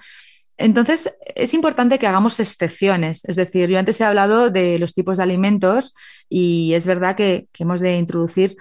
Entonces, 0.57 1.15
es 1.35 1.53
importante 1.53 1.99
que 1.99 2.07
hagamos 2.07 2.41
excepciones. 2.41 3.25
Es 3.27 3.37
decir, 3.37 3.69
yo 3.69 3.79
antes 3.79 4.01
he 4.01 4.05
hablado 4.05 4.51
de 4.51 4.79
los 4.79 4.95
tipos 4.95 5.19
de 5.19 5.25
alimentos 5.25 5.95
y 6.31 6.73
es 6.73 6.87
verdad 6.87 7.15
que, 7.15 7.49
que 7.53 7.65
hemos 7.65 7.81
de 7.81 7.97
introducir 7.97 8.57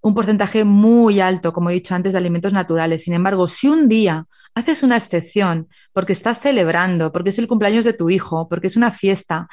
un 0.00 0.14
porcentaje 0.14 0.64
muy 0.64 1.20
alto, 1.20 1.52
como 1.52 1.70
he 1.70 1.74
dicho 1.74 1.94
antes, 1.94 2.12
de 2.12 2.18
alimentos 2.18 2.52
naturales. 2.52 3.04
Sin 3.04 3.14
embargo, 3.14 3.46
si 3.46 3.68
un 3.68 3.88
día 3.88 4.26
haces 4.54 4.82
una 4.82 4.96
excepción 4.96 5.68
porque 5.92 6.12
estás 6.12 6.40
celebrando, 6.40 7.12
porque 7.12 7.30
es 7.30 7.38
el 7.38 7.46
cumpleaños 7.46 7.84
de 7.84 7.92
tu 7.92 8.10
hijo, 8.10 8.48
porque 8.48 8.66
es 8.66 8.76
una 8.76 8.90
fiesta, 8.90 9.48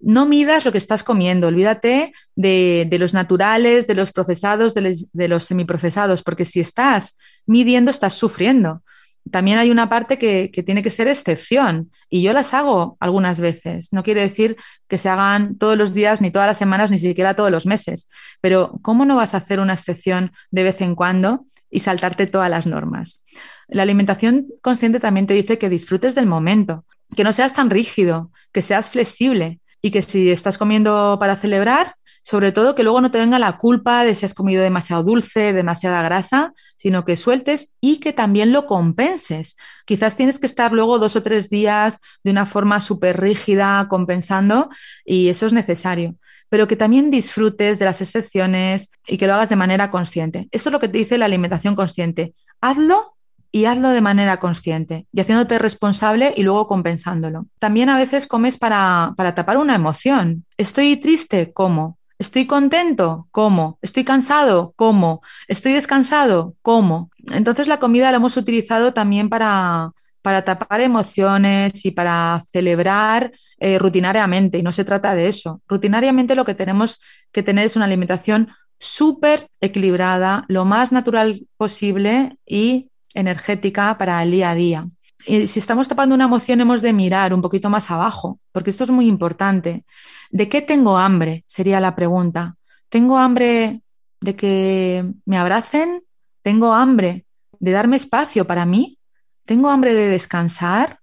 no 0.00 0.26
midas 0.26 0.64
lo 0.64 0.72
que 0.72 0.78
estás 0.78 1.02
comiendo, 1.02 1.48
olvídate 1.48 2.12
de, 2.36 2.88
los 2.98 3.14
naturales, 3.14 3.86
de 3.86 3.94
los 3.94 4.12
procesados, 4.12 4.74
de 4.74 5.28
los, 5.28 5.44
semiprocesados, 5.44 6.22
porque 6.22 6.44
si 6.44 6.60
estás 6.60 7.16
midiendo, 7.46 7.90
estás 7.90 8.14
sufriendo. 8.14 8.82
También 9.30 9.58
hay 9.58 9.70
una 9.70 9.90
parte 9.90 10.16
que, 10.16 10.50
que, 10.50 10.62
tiene 10.62 10.82
que 10.82 10.88
ser 10.90 11.06
excepción 11.08 11.90
y 12.08 12.22
yo 12.22 12.32
las 12.32 12.54
hago 12.54 12.96
algunas 13.00 13.40
veces. 13.40 13.92
No 13.92 14.02
quiere 14.02 14.22
decir 14.22 14.56
que 14.86 14.96
se 14.96 15.08
hagan 15.10 15.58
todos 15.58 15.76
los 15.76 15.92
días, 15.92 16.20
ni 16.20 16.30
todas 16.30 16.48
las 16.48 16.56
semanas, 16.56 16.90
ni 16.90 16.98
siquiera 16.98 17.36
todos 17.36 17.50
los 17.50 17.66
meses. 17.66 18.08
Pero 18.40 18.78
¿cómo 18.80 19.04
no 19.04 19.16
vas 19.16 19.34
a 19.34 19.38
hacer 19.38 19.60
una 19.60 19.74
excepción 19.74 20.32
de 20.50 20.62
vez 20.62 20.80
en 20.80 20.94
cuando 20.94 21.44
y 21.70 21.80
saltarte 21.80 22.26
todas 22.26 22.48
las 22.48 22.66
normas? 22.66 23.22
La 23.66 23.82
alimentación 23.82 24.46
consciente 24.62 24.98
también 24.98 25.26
te 25.26 25.34
dice 25.34 25.58
que 25.58 25.68
disfrutes 25.68 26.14
del 26.14 26.26
momento, 26.26 26.86
que 27.14 27.24
no 27.24 27.34
seas 27.34 27.52
tan 27.52 27.68
rígido, 27.68 28.30
que 28.50 28.62
seas 28.62 28.88
flexible, 28.88 29.60
y 29.82 29.90
que 29.90 30.02
si 30.02 30.30
estás 30.30 30.58
comiendo 30.58 31.16
para 31.18 31.36
celebrar, 31.36 31.94
sobre 32.22 32.52
todo 32.52 32.74
que 32.74 32.82
luego 32.82 33.00
no 33.00 33.10
te 33.10 33.18
venga 33.18 33.38
la 33.38 33.56
culpa 33.56 34.04
de 34.04 34.14
si 34.14 34.26
has 34.26 34.34
comido 34.34 34.62
demasiado 34.62 35.02
dulce, 35.02 35.54
demasiada 35.54 36.02
grasa, 36.02 36.52
sino 36.76 37.06
que 37.06 37.16
sueltes 37.16 37.72
y 37.80 38.00
que 38.00 38.12
también 38.12 38.52
lo 38.52 38.66
compenses. 38.66 39.56
Quizás 39.86 40.14
tienes 40.14 40.38
que 40.38 40.44
estar 40.44 40.72
luego 40.72 40.98
dos 40.98 41.16
o 41.16 41.22
tres 41.22 41.48
días 41.48 42.00
de 42.24 42.30
una 42.30 42.44
forma 42.44 42.80
súper 42.80 43.18
rígida 43.18 43.86
compensando 43.88 44.68
y 45.06 45.28
eso 45.28 45.46
es 45.46 45.54
necesario, 45.54 46.16
pero 46.50 46.68
que 46.68 46.76
también 46.76 47.10
disfrutes 47.10 47.78
de 47.78 47.86
las 47.86 48.02
excepciones 48.02 48.90
y 49.06 49.16
que 49.16 49.26
lo 49.26 49.32
hagas 49.32 49.48
de 49.48 49.56
manera 49.56 49.90
consciente. 49.90 50.48
Esto 50.50 50.68
es 50.68 50.72
lo 50.72 50.80
que 50.80 50.88
te 50.88 50.98
dice 50.98 51.16
la 51.16 51.24
alimentación 51.24 51.74
consciente. 51.74 52.34
Hazlo 52.60 53.17
y 53.50 53.64
hazlo 53.64 53.90
de 53.90 54.00
manera 54.00 54.38
consciente 54.38 55.06
y 55.12 55.20
haciéndote 55.20 55.58
responsable 55.58 56.34
y 56.36 56.42
luego 56.42 56.68
compensándolo. 56.68 57.46
También 57.58 57.88
a 57.88 57.96
veces 57.96 58.26
comes 58.26 58.58
para, 58.58 59.14
tapar 59.34 59.56
una 59.56 59.74
emoción. 59.74 60.44
Estoy 60.56 60.96
triste, 60.96 61.52
¿cómo? 61.52 61.98
Estoy 62.18 62.46
contento, 62.46 63.28
¿cómo? 63.30 63.78
Estoy 63.80 64.04
cansado, 64.04 64.72
¿cómo? 64.76 65.22
Estoy 65.46 65.72
descansado, 65.72 66.54
¿cómo? 66.62 67.10
Entonces 67.30 67.68
la 67.68 67.78
comida 67.78 68.10
la 68.10 68.16
hemos 68.16 68.36
utilizado 68.36 68.92
también 68.92 69.28
para, 69.28 69.92
para 70.20 70.44
tapar 70.44 70.80
emociones 70.80 71.84
y 71.84 71.92
para 71.92 72.42
celebrar 72.50 73.32
eh, 73.60 73.78
rutinariamente, 73.78 74.58
y 74.58 74.62
no 74.62 74.72
se 74.72 74.84
trata 74.84 75.14
de 75.14 75.28
eso. 75.28 75.62
Rutinariamente 75.68 76.34
lo 76.34 76.44
que 76.44 76.54
tenemos 76.54 77.00
que 77.32 77.42
tener 77.42 77.66
es 77.66 77.76
una 77.76 77.86
alimentación 77.86 78.48
súper 78.78 79.48
equilibrada, 79.60 80.44
lo 80.48 80.64
más 80.64 80.92
natural 80.92 81.40
posible 81.56 82.36
y 82.46 82.90
energética 83.18 83.98
para 83.98 84.22
el 84.22 84.30
día 84.30 84.50
a 84.50 84.54
día. 84.54 84.86
Y 85.26 85.48
si 85.48 85.58
estamos 85.58 85.88
tapando 85.88 86.14
una 86.14 86.24
emoción, 86.24 86.60
hemos 86.60 86.80
de 86.80 86.92
mirar 86.92 87.34
un 87.34 87.42
poquito 87.42 87.68
más 87.68 87.90
abajo, 87.90 88.38
porque 88.52 88.70
esto 88.70 88.84
es 88.84 88.90
muy 88.90 89.08
importante. 89.08 89.84
¿De 90.30 90.48
qué 90.48 90.62
tengo 90.62 90.96
hambre? 90.96 91.44
Sería 91.46 91.80
la 91.80 91.94
pregunta. 91.94 92.56
¿Tengo 92.88 93.18
hambre 93.18 93.82
de 94.20 94.36
que 94.36 95.04
me 95.26 95.36
abracen? 95.36 96.02
¿Tengo 96.42 96.72
hambre 96.72 97.26
de 97.58 97.70
darme 97.72 97.96
espacio 97.96 98.46
para 98.46 98.64
mí? 98.64 98.98
¿Tengo 99.44 99.68
hambre 99.68 99.92
de 99.92 100.08
descansar? 100.08 101.00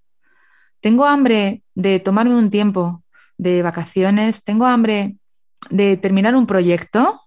¿Tengo 0.80 1.06
hambre 1.06 1.63
de 1.75 1.99
tomarme 1.99 2.36
un 2.36 2.49
tiempo 2.49 3.04
de 3.38 3.62
vacaciones? 3.62 4.43
¿Tengo 4.43 4.65
hambre 4.65 5.17
de 5.69 5.97
terminar 5.97 6.36
un 6.36 6.47
proyecto? 6.47 7.21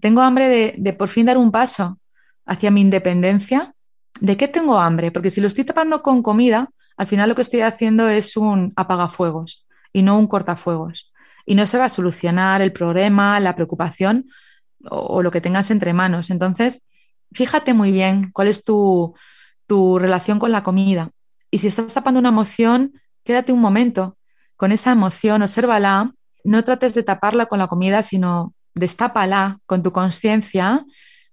¿Tengo 0.00 0.22
hambre 0.22 0.48
de, 0.48 0.74
de 0.78 0.92
por 0.92 1.08
fin 1.08 1.26
dar 1.26 1.36
un 1.36 1.52
paso 1.52 1.98
hacia 2.46 2.70
mi 2.70 2.80
independencia? 2.80 3.75
¿De 4.20 4.36
qué 4.36 4.48
tengo 4.48 4.78
hambre? 4.78 5.10
Porque 5.10 5.30
si 5.30 5.40
lo 5.40 5.46
estoy 5.46 5.64
tapando 5.64 6.02
con 6.02 6.22
comida, 6.22 6.70
al 6.96 7.06
final 7.06 7.28
lo 7.28 7.34
que 7.34 7.42
estoy 7.42 7.60
haciendo 7.60 8.08
es 8.08 8.36
un 8.36 8.72
apagafuegos 8.76 9.66
y 9.92 10.02
no 10.02 10.18
un 10.18 10.26
cortafuegos. 10.26 11.12
Y 11.44 11.54
no 11.54 11.66
se 11.66 11.78
va 11.78 11.84
a 11.84 11.88
solucionar 11.88 12.60
el 12.60 12.72
problema, 12.72 13.38
la 13.40 13.54
preocupación 13.54 14.28
o, 14.88 15.22
lo 15.22 15.30
que 15.30 15.40
tengas 15.40 15.70
entre 15.70 15.92
manos. 15.92 16.30
Entonces, 16.30 16.82
fíjate 17.32 17.74
muy 17.74 17.92
bien 17.92 18.30
cuál 18.32 18.48
es 18.48 18.64
tu, 18.64 19.14
tu 19.66 19.98
relación 19.98 20.38
con 20.38 20.52
la 20.52 20.62
comida. 20.62 21.10
Y 21.50 21.58
si 21.58 21.68
estás 21.68 21.94
tapando 21.94 22.20
una 22.20 22.30
emoción, 22.30 23.00
quédate 23.24 23.52
un 23.52 23.60
momento 23.60 24.16
con 24.56 24.72
esa 24.72 24.92
emoción, 24.92 25.42
obsérvala, 25.42 26.12
no 26.44 26.64
trates 26.64 26.94
de 26.94 27.02
taparla 27.02 27.46
con 27.46 27.58
la 27.58 27.68
comida, 27.68 28.02
sino 28.02 28.54
destápala 28.74 29.58
con 29.66 29.82
tu 29.82 29.92
conciencia 29.92 30.84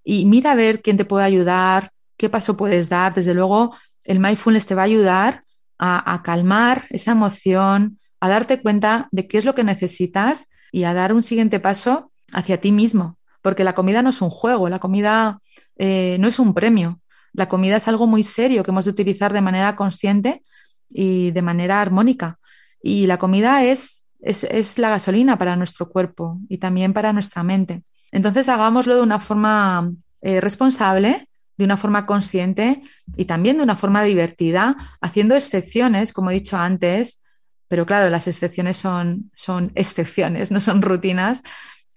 y 0.04 0.26
mira 0.26 0.52
a 0.52 0.56
ver 0.56 0.82
quién 0.82 0.98
te 0.98 1.06
puede 1.06 1.26
ayudar, 1.26 1.91
qué 2.24 2.30
paso 2.30 2.56
puedes 2.56 2.88
dar. 2.88 3.14
Desde 3.14 3.34
luego, 3.34 3.76
el 4.06 4.22
mindfulness 4.22 4.66
te 4.66 4.76
va 4.76 4.84
a 4.84 4.86
ayudar 4.86 5.44
a, 5.78 6.22
calmar 6.24 6.86
esa 6.90 7.12
emoción, 7.12 8.00
a 8.22 8.30
darte 8.30 8.62
cuenta 8.62 9.10
de 9.12 9.28
qué 9.28 9.38
es 9.38 9.44
lo 9.44 9.54
que 9.54 9.66
necesitas 9.66 10.48
y 10.72 10.86
a 10.86 10.94
dar 10.94 11.12
un 11.12 11.22
siguiente 11.22 11.60
paso 11.60 12.14
hacia 12.32 12.62
ti 12.62 12.72
mismo. 12.72 13.18
Porque 13.42 13.66
la 13.66 13.76
comida 13.76 14.02
no 14.02 14.12
es 14.12 14.22
un 14.22 14.30
juego, 14.30 14.70
la 14.70 14.80
comida 14.80 15.42
eh, 15.76 16.16
no 16.22 16.30
es 16.30 16.40
un 16.40 16.54
premio. 16.54 17.02
La 17.34 17.50
comida 17.50 17.76
es 17.76 17.90
algo 17.90 18.08
muy 18.08 18.24
serio 18.24 18.64
que 18.64 18.72
hemos 18.72 18.86
de 18.86 18.92
utilizar 18.92 19.34
de 19.34 19.42
manera 19.42 19.76
consciente 19.76 20.44
y 20.88 21.32
de 21.32 21.42
manera 21.42 21.82
armónica. 21.82 22.40
Y 22.82 23.06
la 23.06 23.18
comida 23.18 23.66
es, 23.66 24.06
es, 24.22 24.80
la 24.80 24.92
gasolina 24.92 25.38
para 25.38 25.58
nuestro 25.58 25.90
cuerpo 25.90 26.40
y 26.48 26.60
también 26.60 26.94
para 26.94 27.12
nuestra 27.12 27.44
mente. 27.44 27.84
Entonces 28.14 28.48
hagámoslo 28.48 28.96
de 28.96 29.02
una 29.02 29.20
forma 29.20 29.92
eh, 30.22 30.40
responsable 30.40 31.28
de 31.58 31.66
una 31.66 31.78
forma 31.78 32.06
consciente 32.06 32.82
y 33.16 33.26
también 33.26 33.58
de 33.58 33.63
una 33.63 33.76
forma 33.76 34.04
divertida, 34.04 34.76
haciendo 35.02 35.36
excepciones, 35.36 36.13
como 36.13 36.32
he 36.32 36.36
dicho 36.36 36.58
antes, 36.58 37.22
pero 37.68 37.86
claro, 37.86 38.10
las 38.10 38.28
excepciones 38.28 38.78
son, 38.78 39.32
son 39.36 39.72
excepciones, 39.76 40.52
no 40.52 40.62
son 40.62 40.82
rutinas, 40.82 41.44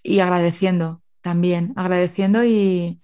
y 0.03 0.21
agradeciendo 0.21 1.03
también, 1.21 1.73
agradeciendo 1.77 2.45
y, 2.45 3.01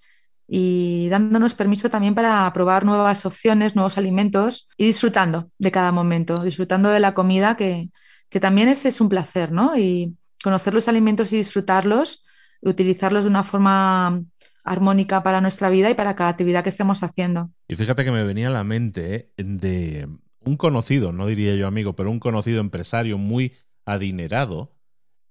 y 0.47 1.09
dándonos 1.09 1.55
permiso 1.55 1.89
también 1.89 2.15
para 2.15 2.51
probar 2.53 2.85
nuevas 2.85 3.25
opciones, 3.25 3.75
nuevos 3.75 3.97
alimentos 3.97 4.69
y 4.77 4.85
disfrutando 4.85 5.49
de 5.57 5.71
cada 5.71 5.91
momento, 5.91 6.43
disfrutando 6.43 6.89
de 6.89 6.99
la 6.99 7.13
comida, 7.13 7.57
que, 7.57 7.89
que 8.29 8.39
también 8.39 8.69
es, 8.69 8.85
es 8.85 9.01
un 9.01 9.09
placer, 9.09 9.51
¿no? 9.51 9.77
Y 9.77 10.15
conocer 10.41 10.73
los 10.73 10.87
alimentos 10.87 11.33
y 11.33 11.37
disfrutarlos, 11.37 12.23
utilizarlos 12.61 13.25
de 13.25 13.29
una 13.29 13.43
forma 13.43 14.21
armónica 14.63 15.23
para 15.23 15.41
nuestra 15.41 15.69
vida 15.69 15.89
y 15.89 15.93
para 15.93 16.15
cada 16.15 16.29
actividad 16.29 16.63
que 16.63 16.69
estemos 16.69 17.03
haciendo. 17.03 17.51
Y 17.67 17.75
fíjate 17.75 18.03
que 18.03 18.11
me 18.11 18.23
venía 18.23 18.47
a 18.47 18.51
la 18.51 18.63
mente 18.63 19.15
¿eh? 19.15 19.43
de 19.43 20.07
un 20.39 20.57
conocido, 20.57 21.11
no 21.11 21.27
diría 21.27 21.55
yo 21.55 21.67
amigo, 21.67 21.95
pero 21.95 22.11
un 22.11 22.19
conocido 22.19 22.61
empresario 22.61 23.17
muy 23.17 23.53
adinerado 23.85 24.75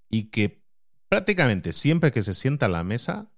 y 0.09 0.25
que 0.25 0.63
prácticamente 1.09 1.73
siempre 1.73 2.11
que 2.11 2.21
se 2.21 2.33
sienta 2.33 2.67
a 2.67 2.69
la 2.69 2.83
mesa, 2.83 3.31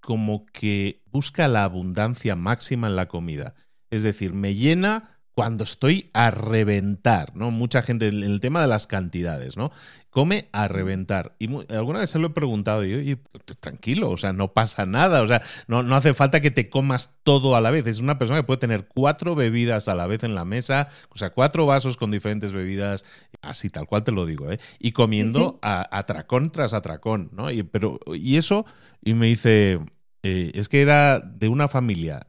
como 0.00 0.46
que 0.46 1.02
busca 1.06 1.48
la 1.48 1.64
abundancia 1.64 2.36
máxima 2.36 2.86
en 2.86 2.96
la 2.96 3.08
comida. 3.08 3.54
Es 3.90 4.02
decir, 4.02 4.34
me 4.34 4.54
llena 4.54 5.17
cuando 5.38 5.62
estoy 5.62 6.10
a 6.14 6.32
reventar, 6.32 7.36
¿no? 7.36 7.52
Mucha 7.52 7.80
gente, 7.82 8.08
en 8.08 8.24
el 8.24 8.40
tema 8.40 8.60
de 8.60 8.66
las 8.66 8.88
cantidades, 8.88 9.56
¿no? 9.56 9.70
Come 10.10 10.48
a 10.50 10.66
reventar. 10.66 11.36
Y 11.38 11.48
alguna 11.72 12.00
vez 12.00 12.10
se 12.10 12.18
lo 12.18 12.26
he 12.26 12.30
preguntado 12.30 12.84
y 12.84 13.04
yo, 13.04 13.16
tranquilo, 13.60 14.10
o 14.10 14.16
sea, 14.16 14.32
no 14.32 14.52
pasa 14.52 14.84
nada, 14.84 15.22
o 15.22 15.28
sea, 15.28 15.40
no, 15.68 15.84
no 15.84 15.94
hace 15.94 16.12
falta 16.12 16.40
que 16.40 16.50
te 16.50 16.68
comas 16.68 17.14
todo 17.22 17.54
a 17.54 17.60
la 17.60 17.70
vez. 17.70 17.86
Es 17.86 18.00
una 18.00 18.18
persona 18.18 18.40
que 18.40 18.46
puede 18.48 18.58
tener 18.58 18.88
cuatro 18.88 19.36
bebidas 19.36 19.86
a 19.86 19.94
la 19.94 20.08
vez 20.08 20.24
en 20.24 20.34
la 20.34 20.44
mesa, 20.44 20.88
o 21.10 21.16
sea, 21.16 21.30
cuatro 21.30 21.66
vasos 21.66 21.96
con 21.96 22.10
diferentes 22.10 22.52
bebidas, 22.52 23.04
así 23.40 23.70
tal 23.70 23.86
cual 23.86 24.02
te 24.02 24.10
lo 24.10 24.26
digo, 24.26 24.50
¿eh? 24.50 24.58
Y 24.80 24.90
comiendo 24.90 25.60
A, 25.62 25.86
atracón 25.96 26.50
tras 26.50 26.74
atracón, 26.74 27.30
¿no? 27.32 27.48
Y, 27.52 27.62
pero, 27.62 28.00
y 28.12 28.38
eso, 28.38 28.66
y 29.04 29.14
me 29.14 29.26
dice, 29.26 29.78
eh, 30.24 30.50
es 30.54 30.68
que 30.68 30.82
era 30.82 31.20
de 31.20 31.46
una 31.46 31.68
familia 31.68 32.26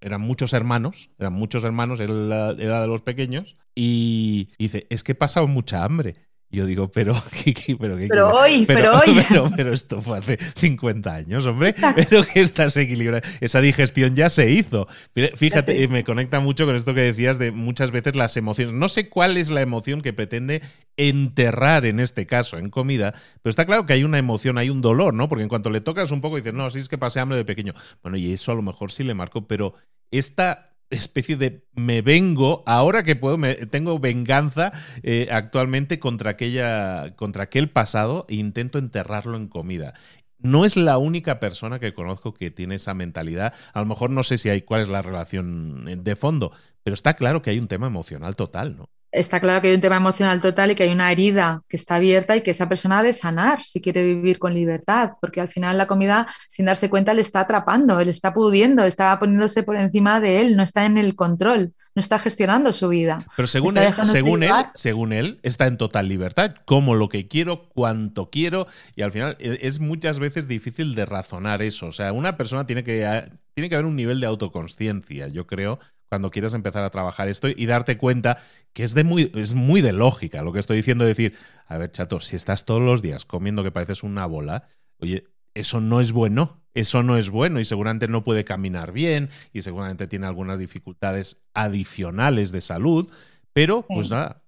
eran 0.00 0.20
muchos 0.20 0.52
hermanos, 0.52 1.10
eran 1.18 1.32
muchos 1.32 1.64
hermanos, 1.64 2.00
él 2.00 2.30
era 2.58 2.80
de 2.80 2.86
los 2.86 3.02
pequeños, 3.02 3.56
y 3.74 4.50
dice, 4.58 4.86
es 4.90 5.02
que 5.02 5.12
he 5.12 5.16
pasado 5.16 5.46
mucha 5.46 5.84
hambre. 5.84 6.29
Yo 6.52 6.66
digo, 6.66 6.90
pero, 6.90 7.14
pero, 7.78 8.08
pero 8.08 8.28
hoy, 8.30 8.66
pero, 8.66 8.98
hoy. 8.98 9.16
Pero, 9.56 9.72
esto 9.72 10.02
fue 10.02 10.18
hace 10.18 10.36
50 10.56 11.14
años, 11.14 11.46
hombre. 11.46 11.74
Pero 11.94 12.24
que 12.24 12.40
estás 12.40 12.76
equilibrado. 12.76 13.22
Esa 13.40 13.60
digestión 13.60 14.16
ya 14.16 14.28
se 14.28 14.50
hizo. 14.50 14.88
Fíjate, 15.36 15.86
me 15.88 16.02
conecta 16.02 16.40
mucho 16.40 16.66
con 16.66 16.74
esto 16.74 16.92
que 16.92 17.02
decías 17.02 17.38
de 17.38 17.52
muchas 17.52 17.92
veces 17.92 18.16
las 18.16 18.36
emociones. 18.36 18.74
No 18.74 18.88
sé 18.88 19.08
cuál 19.08 19.36
es 19.36 19.48
la 19.48 19.60
emoción 19.60 20.02
que 20.02 20.12
pretende 20.12 20.60
enterrar 20.96 21.86
en 21.86 22.00
este 22.00 22.26
caso, 22.26 22.58
en 22.58 22.68
comida, 22.68 23.12
pero 23.42 23.50
está 23.50 23.64
claro 23.64 23.86
que 23.86 23.92
hay 23.94 24.04
una 24.04 24.18
emoción, 24.18 24.58
hay 24.58 24.70
un 24.70 24.80
dolor, 24.82 25.14
¿no? 25.14 25.28
Porque 25.28 25.42
en 25.42 25.48
cuanto 25.48 25.70
le 25.70 25.80
tocas 25.80 26.10
un 26.10 26.20
poco 26.20 26.36
dices, 26.36 26.52
no, 26.52 26.68
sí 26.68 26.80
es 26.80 26.88
que 26.88 26.98
pasé 26.98 27.20
hambre 27.20 27.38
de 27.38 27.44
pequeño. 27.44 27.74
Bueno, 28.02 28.18
y 28.18 28.32
eso 28.32 28.52
a 28.52 28.54
lo 28.54 28.62
mejor 28.62 28.90
sí 28.90 29.04
le 29.04 29.14
marcó, 29.14 29.46
pero 29.46 29.74
esta 30.10 30.69
especie 30.90 31.36
de 31.36 31.64
me 31.74 32.02
vengo, 32.02 32.62
ahora 32.66 33.02
que 33.02 33.16
puedo, 33.16 33.38
tengo 33.70 33.98
venganza 33.98 34.72
eh, 35.02 35.28
actualmente 35.30 35.98
contra, 35.98 36.30
aquella, 36.30 37.14
contra 37.16 37.44
aquel 37.44 37.70
pasado 37.70 38.26
e 38.28 38.34
intento 38.34 38.78
enterrarlo 38.78 39.36
en 39.36 39.48
comida. 39.48 39.94
No 40.38 40.64
es 40.64 40.76
la 40.76 40.98
única 40.98 41.38
persona 41.38 41.78
que 41.78 41.94
conozco 41.94 42.34
que 42.34 42.50
tiene 42.50 42.76
esa 42.76 42.94
mentalidad. 42.94 43.54
A 43.72 43.80
lo 43.80 43.86
mejor 43.86 44.10
no 44.10 44.22
sé 44.22 44.38
si 44.38 44.48
hay 44.48 44.62
cuál 44.62 44.82
es 44.82 44.88
la 44.88 45.02
relación 45.02 45.84
de 46.02 46.16
fondo, 46.16 46.52
pero 46.82 46.94
está 46.94 47.14
claro 47.14 47.42
que 47.42 47.50
hay 47.50 47.58
un 47.58 47.68
tema 47.68 47.86
emocional 47.86 48.36
total, 48.36 48.76
¿no? 48.76 48.88
Está 49.12 49.40
claro 49.40 49.60
que 49.60 49.68
hay 49.68 49.74
un 49.74 49.80
tema 49.80 49.96
emocional 49.96 50.40
total 50.40 50.70
y 50.70 50.74
que 50.74 50.84
hay 50.84 50.92
una 50.92 51.10
herida 51.10 51.62
que 51.68 51.76
está 51.76 51.96
abierta 51.96 52.36
y 52.36 52.42
que 52.42 52.52
esa 52.52 52.68
persona 52.68 53.00
ha 53.00 53.02
de 53.02 53.12
sanar 53.12 53.62
si 53.62 53.80
quiere 53.80 54.04
vivir 54.04 54.38
con 54.38 54.54
libertad, 54.54 55.10
porque 55.20 55.40
al 55.40 55.48
final 55.48 55.78
la 55.78 55.86
comida, 55.86 56.26
sin 56.48 56.66
darse 56.66 56.90
cuenta, 56.90 57.14
le 57.14 57.22
está 57.22 57.40
atrapando, 57.40 58.02
le 58.02 58.10
está 58.10 58.32
pudiendo, 58.32 58.84
está 58.84 59.18
poniéndose 59.18 59.62
por 59.62 59.76
encima 59.76 60.20
de 60.20 60.40
él, 60.40 60.56
no 60.56 60.62
está 60.62 60.86
en 60.86 60.98
el 60.98 61.16
control, 61.16 61.74
no 61.94 62.00
está 62.00 62.18
gestionando 62.18 62.72
su 62.72 62.88
vida. 62.88 63.18
Pero 63.36 63.48
según 63.48 63.76
él, 63.76 63.92
según 64.04 64.42
él, 64.42 64.52
según 64.74 65.12
él, 65.12 65.40
está 65.42 65.66
en 65.66 65.76
total 65.76 66.08
libertad, 66.08 66.54
como 66.64 66.94
lo 66.94 67.08
que 67.08 67.26
quiero, 67.26 67.68
cuanto 67.68 68.30
quiero, 68.30 68.66
y 68.94 69.02
al 69.02 69.12
final 69.12 69.36
e, 69.40 69.58
es 69.62 69.80
muchas 69.80 70.18
veces 70.18 70.46
difícil 70.46 70.94
de 70.94 71.06
razonar 71.06 71.62
eso. 71.62 71.86
O 71.86 71.92
sea, 71.92 72.12
una 72.12 72.36
persona 72.36 72.66
tiene 72.66 72.84
que, 72.84 73.28
tiene 73.54 73.68
que 73.68 73.74
haber 73.74 73.86
un 73.86 73.96
nivel 73.96 74.20
de 74.20 74.26
autoconsciencia, 74.26 75.28
yo 75.28 75.46
creo, 75.46 75.80
cuando 76.10 76.32
quieras 76.32 76.54
empezar 76.54 76.82
a 76.82 76.90
trabajar 76.90 77.28
esto 77.28 77.48
y 77.48 77.66
darte 77.66 77.96
cuenta 77.96 78.36
que 78.72 78.82
es, 78.82 78.94
de 78.94 79.04
muy, 79.04 79.30
es 79.36 79.54
muy 79.54 79.80
de 79.80 79.92
lógica 79.92 80.42
lo 80.42 80.52
que 80.52 80.58
estoy 80.58 80.78
diciendo, 80.78 81.04
decir, 81.04 81.36
a 81.66 81.78
ver, 81.78 81.92
chato, 81.92 82.20
si 82.20 82.34
estás 82.34 82.64
todos 82.64 82.82
los 82.82 83.00
días 83.00 83.24
comiendo 83.24 83.62
que 83.62 83.70
pareces 83.70 84.02
una 84.02 84.26
bola, 84.26 84.66
oye, 84.98 85.24
eso 85.54 85.80
no 85.80 86.00
es 86.00 86.10
bueno, 86.10 86.64
eso 86.74 87.04
no 87.04 87.16
es 87.16 87.30
bueno 87.30 87.60
y 87.60 87.64
seguramente 87.64 88.08
no 88.08 88.24
puede 88.24 88.44
caminar 88.44 88.90
bien 88.90 89.28
y 89.52 89.62
seguramente 89.62 90.08
tiene 90.08 90.26
algunas 90.26 90.58
dificultades 90.58 91.44
adicionales 91.54 92.50
de 92.50 92.60
salud, 92.60 93.08
pero 93.52 93.86
pues 93.86 94.10
nada, 94.10 94.42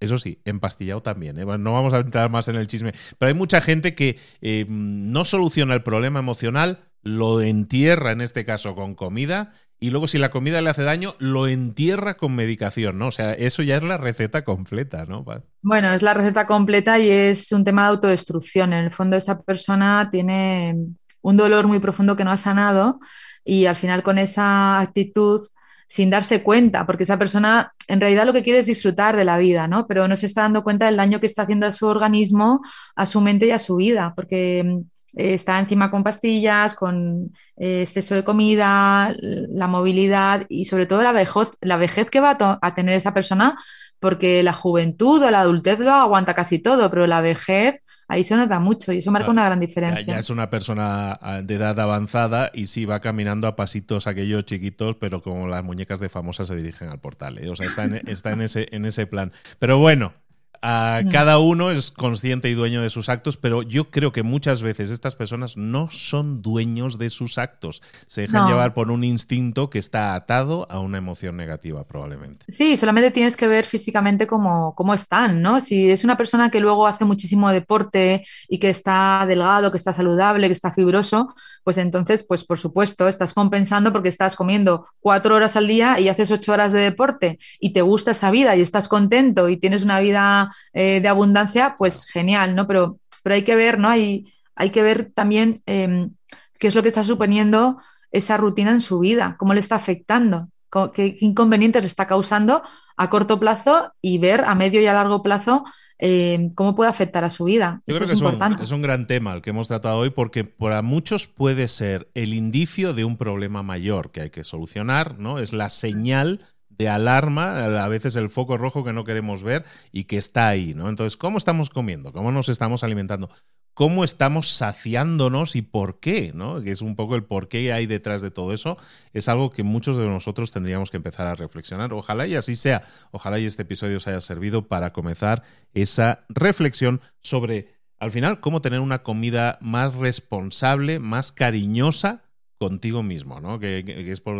eso 0.00 0.16
sí, 0.16 0.40
empastillado 0.46 1.02
también. 1.02 1.38
¿eh? 1.38 1.44
no 1.44 1.72
vamos 1.74 1.92
a 1.92 1.98
entrar 1.98 2.30
más 2.30 2.48
en 2.48 2.56
el 2.56 2.66
chisme, 2.66 2.92
pero 3.18 3.28
hay 3.28 3.34
mucha 3.34 3.60
gente 3.60 3.94
que 3.94 4.18
eh, 4.40 4.64
no 4.68 5.26
soluciona 5.26 5.74
el 5.74 5.82
problema 5.82 6.18
emocional, 6.18 6.80
lo 7.02 7.42
entierra 7.42 8.12
en 8.12 8.22
este 8.22 8.46
caso 8.46 8.74
con 8.74 8.94
comida 8.94 9.52
y 9.80 9.90
luego 9.90 10.06
si 10.06 10.18
la 10.18 10.30
comida 10.30 10.60
le 10.60 10.70
hace 10.70 10.82
daño, 10.82 11.14
lo 11.18 11.46
entierra 11.46 12.16
con 12.16 12.34
medicación, 12.34 12.98
¿no? 12.98 13.08
O 13.08 13.12
sea, 13.12 13.32
eso 13.32 13.62
ya 13.62 13.76
es 13.76 13.84
la 13.84 13.96
receta 13.96 14.44
completa, 14.44 15.04
¿no? 15.06 15.24
Bueno, 15.62 15.92
es 15.92 16.02
la 16.02 16.14
receta 16.14 16.46
completa 16.46 16.98
y 16.98 17.08
es 17.08 17.52
un 17.52 17.64
tema 17.64 17.82
de 17.82 17.88
autodestrucción. 17.90 18.72
En 18.72 18.84
el 18.84 18.90
fondo 18.90 19.16
esa 19.16 19.40
persona 19.40 20.08
tiene 20.10 20.76
un 21.22 21.36
dolor 21.36 21.66
muy 21.66 21.78
profundo 21.78 22.16
que 22.16 22.24
no 22.24 22.32
ha 22.32 22.36
sanado 22.36 22.98
y 23.44 23.66
al 23.66 23.76
final 23.76 24.02
con 24.02 24.18
esa 24.18 24.80
actitud 24.80 25.42
sin 25.86 26.10
darse 26.10 26.42
cuenta, 26.42 26.84
porque 26.84 27.04
esa 27.04 27.18
persona 27.18 27.72
en 27.86 28.00
realidad 28.00 28.26
lo 28.26 28.34
que 28.34 28.42
quiere 28.42 28.58
es 28.58 28.66
disfrutar 28.66 29.16
de 29.16 29.24
la 29.24 29.38
vida, 29.38 29.68
¿no? 29.68 29.86
Pero 29.86 30.06
no 30.06 30.16
se 30.16 30.26
está 30.26 30.42
dando 30.42 30.62
cuenta 30.62 30.86
del 30.86 30.96
daño 30.96 31.18
que 31.18 31.26
está 31.26 31.42
haciendo 31.42 31.66
a 31.66 31.72
su 31.72 31.86
organismo, 31.86 32.60
a 32.94 33.06
su 33.06 33.20
mente 33.20 33.46
y 33.46 33.52
a 33.52 33.58
su 33.58 33.76
vida, 33.76 34.12
porque 34.14 34.82
eh, 35.16 35.34
está 35.34 35.58
encima 35.58 35.90
con 35.90 36.02
pastillas, 36.02 36.74
con 36.74 37.32
eh, 37.56 37.82
exceso 37.82 38.14
de 38.14 38.24
comida, 38.24 39.14
la 39.20 39.66
movilidad 39.66 40.46
y 40.48 40.64
sobre 40.66 40.86
todo 40.86 41.02
la 41.02 41.12
vejez, 41.12 41.50
la 41.60 41.76
vejez 41.76 42.10
que 42.10 42.20
va 42.20 42.36
a, 42.38 42.74
tener 42.74 42.94
esa 42.94 43.14
persona, 43.14 43.58
porque 44.00 44.42
la 44.42 44.52
juventud 44.52 45.22
o 45.22 45.30
la 45.30 45.40
adultez 45.40 45.78
lo 45.78 45.92
aguanta 45.92 46.34
casi 46.34 46.58
todo, 46.58 46.90
pero 46.90 47.06
la 47.06 47.20
vejez 47.20 47.82
ahí 48.08 48.24
se 48.24 48.36
nota 48.36 48.58
mucho 48.58 48.92
y 48.92 48.98
eso 48.98 49.10
marca 49.10 49.30
una 49.30 49.44
gran 49.44 49.60
diferencia. 49.60 50.02
Ya, 50.02 50.18
es 50.18 50.30
una 50.30 50.50
persona 50.50 51.18
ah, 51.20 51.42
de 51.42 51.54
edad 51.54 51.78
avanzada 51.78 52.50
y 52.54 52.66
sí 52.66 52.84
va 52.86 53.00
caminando 53.00 53.46
a 53.46 53.56
pasitos 53.56 54.06
aquellos 54.06 54.44
chiquitos, 54.44 54.96
pero 54.96 55.22
como 55.22 55.46
las 55.46 55.62
muñecas 55.62 56.00
de 56.00 56.08
famosa 56.08 56.46
se 56.46 56.56
dirigen 56.56 56.88
al 56.88 57.00
portal. 57.00 57.38
¿eh? 57.38 57.50
O 57.50 57.56
sea, 57.56 57.66
está 57.66 57.84
está 58.06 58.32
en, 58.32 58.40
ese, 58.40 58.68
en 58.72 58.86
ese 58.86 59.06
plan. 59.06 59.32
Pero 59.58 59.78
bueno, 59.78 60.14
cada 60.60 61.38
uno 61.38 61.70
es 61.70 61.90
consciente 61.90 62.48
y 62.48 62.54
dueño 62.54 62.82
de 62.82 62.90
sus 62.90 63.08
actos, 63.08 63.36
pero 63.36 63.62
yo 63.62 63.90
creo 63.90 64.12
que 64.12 64.22
muchas 64.22 64.62
veces 64.62 64.90
estas 64.90 65.14
personas 65.14 65.56
no 65.56 65.90
son 65.90 66.42
dueños 66.42 66.98
de 66.98 67.10
sus 67.10 67.38
actos. 67.38 67.82
Se 68.06 68.22
dejan 68.22 68.48
llevar 68.48 68.74
por 68.74 68.90
un 68.90 69.04
instinto 69.04 69.70
que 69.70 69.78
está 69.78 70.14
atado 70.14 70.66
a 70.70 70.80
una 70.80 70.98
emoción 70.98 71.36
negativa, 71.36 71.84
probablemente. 71.84 72.46
Sí, 72.48 72.76
solamente 72.76 73.10
tienes 73.10 73.36
que 73.36 73.48
ver 73.48 73.64
físicamente 73.64 74.26
cómo, 74.26 74.74
cómo 74.74 74.94
están, 74.94 75.42
¿no? 75.42 75.60
Si 75.60 75.90
es 75.90 76.04
una 76.04 76.16
persona 76.16 76.50
que 76.50 76.60
luego 76.60 76.86
hace 76.86 77.04
muchísimo 77.04 77.50
deporte 77.50 78.24
y 78.48 78.58
que 78.58 78.70
está 78.70 79.24
delgado, 79.26 79.70
que 79.70 79.76
está 79.76 79.92
saludable, 79.92 80.46
que 80.46 80.52
está 80.52 80.72
fibroso, 80.72 81.34
pues 81.64 81.78
entonces, 81.78 82.24
pues 82.24 82.44
por 82.44 82.58
supuesto, 82.58 83.08
estás 83.08 83.34
compensando 83.34 83.92
porque 83.92 84.08
estás 84.08 84.36
comiendo 84.36 84.86
cuatro 85.00 85.34
horas 85.34 85.56
al 85.56 85.66
día 85.66 86.00
y 86.00 86.08
haces 86.08 86.30
ocho 86.30 86.52
horas 86.52 86.72
de 86.72 86.80
deporte 86.80 87.38
y 87.60 87.72
te 87.72 87.82
gusta 87.82 88.12
esa 88.12 88.30
vida 88.30 88.56
y 88.56 88.62
estás 88.62 88.88
contento 88.88 89.48
y 89.48 89.56
tienes 89.56 89.82
una 89.82 90.00
vida 90.00 90.47
eh, 90.72 91.00
de 91.00 91.08
abundancia, 91.08 91.76
pues 91.78 92.04
genial, 92.06 92.54
¿no? 92.54 92.66
Pero, 92.66 92.98
pero 93.22 93.34
hay 93.34 93.42
que 93.42 93.56
ver, 93.56 93.78
¿no? 93.78 93.88
Hay, 93.88 94.32
hay 94.54 94.70
que 94.70 94.82
ver 94.82 95.10
también 95.14 95.62
em, 95.66 96.10
qué 96.58 96.68
es 96.68 96.74
lo 96.74 96.82
que 96.82 96.88
está 96.88 97.04
suponiendo 97.04 97.78
esa 98.10 98.36
rutina 98.36 98.70
en 98.70 98.80
su 98.80 99.00
vida, 99.00 99.36
cómo 99.38 99.54
le 99.54 99.60
está 99.60 99.76
afectando, 99.76 100.48
qué 100.94 101.16
inconvenientes 101.20 101.82
le 101.82 101.86
está 101.86 102.06
causando 102.06 102.62
a 102.96 103.10
corto 103.10 103.38
plazo 103.38 103.92
y 104.02 104.18
ver 104.18 104.44
a 104.44 104.54
medio 104.54 104.80
y 104.80 104.86
a 104.86 104.92
largo 104.92 105.22
plazo 105.22 105.64
em, 105.98 106.52
cómo 106.54 106.74
puede 106.74 106.90
afectar 106.90 107.24
a 107.24 107.30
su 107.30 107.44
vida. 107.44 107.80
Yo 107.86 107.94
creo 107.96 108.06
que 108.06 108.14
es, 108.14 108.20
un, 108.20 108.40
es, 108.60 108.70
un, 108.70 108.82
gran 108.82 109.06
tema 109.06 109.34
el 109.34 109.42
que 109.42 109.50
hemos 109.50 109.68
tratado 109.68 109.98
hoy 109.98 110.10
porque 110.10 110.44
para 110.44 110.82
muchos 110.82 111.28
puede 111.28 111.68
ser 111.68 112.10
el 112.14 112.34
indicio 112.34 112.92
de 112.92 113.04
un 113.04 113.16
problema 113.16 113.62
mayor 113.62 114.10
que 114.10 114.22
hay 114.22 114.30
que 114.30 114.44
solucionar, 114.44 115.18
¿no? 115.18 115.38
Es 115.38 115.52
la 115.52 115.68
señal 115.68 116.40
de 116.78 116.88
alarma, 116.88 117.64
a 117.82 117.88
veces 117.88 118.14
el 118.16 118.30
foco 118.30 118.56
rojo 118.56 118.84
que 118.84 118.92
no 118.92 119.04
queremos 119.04 119.42
ver 119.42 119.64
y 119.92 120.04
que 120.04 120.16
está 120.16 120.48
ahí, 120.48 120.74
¿no? 120.74 120.88
Entonces, 120.88 121.16
¿cómo 121.16 121.36
estamos 121.36 121.70
comiendo? 121.70 122.12
¿Cómo 122.12 122.30
nos 122.30 122.48
estamos 122.48 122.84
alimentando? 122.84 123.28
¿Cómo 123.74 124.02
estamos 124.02 124.50
saciándonos 124.50 125.54
y 125.54 125.62
por 125.62 126.00
qué? 126.00 126.32
¿no? 126.34 126.60
Que 126.62 126.72
es 126.72 126.82
un 126.82 126.96
poco 126.96 127.14
el 127.14 127.24
por 127.24 127.48
qué 127.48 127.72
hay 127.72 127.86
detrás 127.86 128.22
de 128.22 128.32
todo 128.32 128.52
eso. 128.52 128.76
Es 129.12 129.28
algo 129.28 129.50
que 129.50 129.62
muchos 129.62 129.96
de 129.96 130.04
nosotros 130.04 130.50
tendríamos 130.50 130.90
que 130.90 130.96
empezar 130.96 131.28
a 131.28 131.36
reflexionar. 131.36 131.92
Ojalá 131.92 132.26
y 132.26 132.34
así 132.34 132.56
sea. 132.56 132.82
Ojalá 133.12 133.38
y 133.38 133.44
este 133.44 133.62
episodio 133.62 133.98
os 133.98 134.08
haya 134.08 134.20
servido 134.20 134.66
para 134.66 134.92
comenzar 134.92 135.44
esa 135.74 136.24
reflexión 136.28 137.00
sobre, 137.20 137.74
al 138.00 138.10
final, 138.10 138.40
cómo 138.40 138.62
tener 138.62 138.80
una 138.80 139.04
comida 139.04 139.58
más 139.60 139.94
responsable, 139.94 140.98
más 140.98 141.30
cariñosa 141.30 142.27
contigo 142.58 143.02
mismo, 143.02 143.40
¿no? 143.40 143.58
Que, 143.58 143.84
es 144.10 144.20
por, 144.20 144.36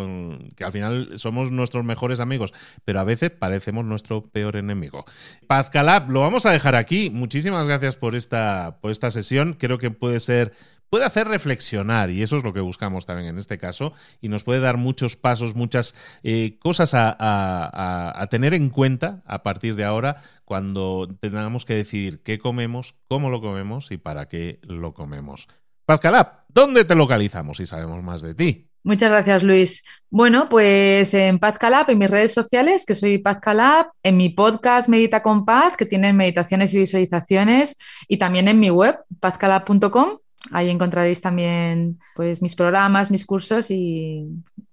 que 0.54 0.64
al 0.64 0.72
final 0.72 1.18
somos 1.18 1.50
nuestros 1.50 1.84
mejores 1.84 2.20
amigos, 2.20 2.52
pero 2.84 3.00
a 3.00 3.04
veces 3.04 3.30
parecemos 3.30 3.84
nuestro 3.84 4.26
peor 4.26 4.56
enemigo. 4.56 5.04
Paz 5.46 5.70
Calab, 5.70 6.10
lo 6.10 6.20
vamos 6.20 6.44
a 6.44 6.50
dejar 6.50 6.74
aquí. 6.74 7.10
Muchísimas 7.10 7.66
gracias 7.66 7.96
por 7.96 8.14
esta, 8.14 8.78
por 8.80 8.90
esta 8.90 9.10
sesión. 9.10 9.54
Creo 9.54 9.78
que 9.78 9.90
puede 9.90 10.20
ser 10.20 10.52
puede 10.90 11.04
hacer 11.04 11.28
reflexionar, 11.28 12.10
y 12.10 12.22
eso 12.22 12.38
es 12.38 12.44
lo 12.44 12.52
que 12.52 12.60
buscamos 12.60 13.06
también 13.06 13.28
en 13.28 13.38
este 13.38 13.58
caso, 13.58 13.92
y 14.20 14.28
nos 14.28 14.44
puede 14.44 14.60
dar 14.60 14.78
muchos 14.78 15.16
pasos, 15.16 15.54
muchas 15.54 15.94
eh, 16.22 16.56
cosas 16.60 16.94
a, 16.94 17.14
a, 17.18 18.26
tener 18.28 18.54
en 18.54 18.70
cuenta 18.70 19.22
a 19.26 19.42
partir 19.42 19.74
de 19.74 19.84
ahora 19.84 20.22
cuando 20.44 21.08
tengamos 21.20 21.66
que 21.66 21.74
decidir 21.74 22.22
qué 22.22 22.38
comemos, 22.38 22.94
cómo 23.06 23.28
lo 23.28 23.40
comemos 23.40 23.90
y 23.90 23.98
para 23.98 24.28
qué 24.28 24.60
lo 24.62 24.94
comemos. 24.94 25.48
Paz 25.88 26.00
Calab, 26.00 26.44
¿dónde 26.48 26.84
te 26.84 26.94
localizamos 26.94 27.56
si 27.56 27.64
sabemos 27.64 28.04
más 28.04 28.20
de 28.20 28.34
ti? 28.34 28.68
Muchas 28.82 29.08
gracias, 29.08 29.42
Luis. 29.42 29.84
Bueno, 30.10 30.46
pues 30.46 31.14
en 31.14 31.38
Paz 31.38 31.56
Calab, 31.56 31.88
en 31.88 31.96
mis 31.96 32.10
redes 32.10 32.34
sociales, 32.34 32.84
que 32.84 32.94
soy 32.94 33.16
Paz 33.16 33.38
Calab, 33.40 33.86
en 34.02 34.18
mi 34.18 34.28
podcast 34.28 34.90
Medita 34.90 35.22
con 35.22 35.46
Paz, 35.46 35.78
que 35.78 35.86
tienen 35.86 36.14
meditaciones 36.14 36.74
y 36.74 36.78
visualizaciones, 36.80 37.74
y 38.06 38.18
también 38.18 38.48
en 38.48 38.60
mi 38.60 38.68
web, 38.68 38.98
pazcalab.com. 39.18 40.18
Ahí 40.50 40.68
encontraréis 40.68 41.22
también 41.22 41.98
pues, 42.14 42.42
mis 42.42 42.54
programas, 42.54 43.10
mis 43.10 43.24
cursos 43.24 43.70
y 43.70 44.26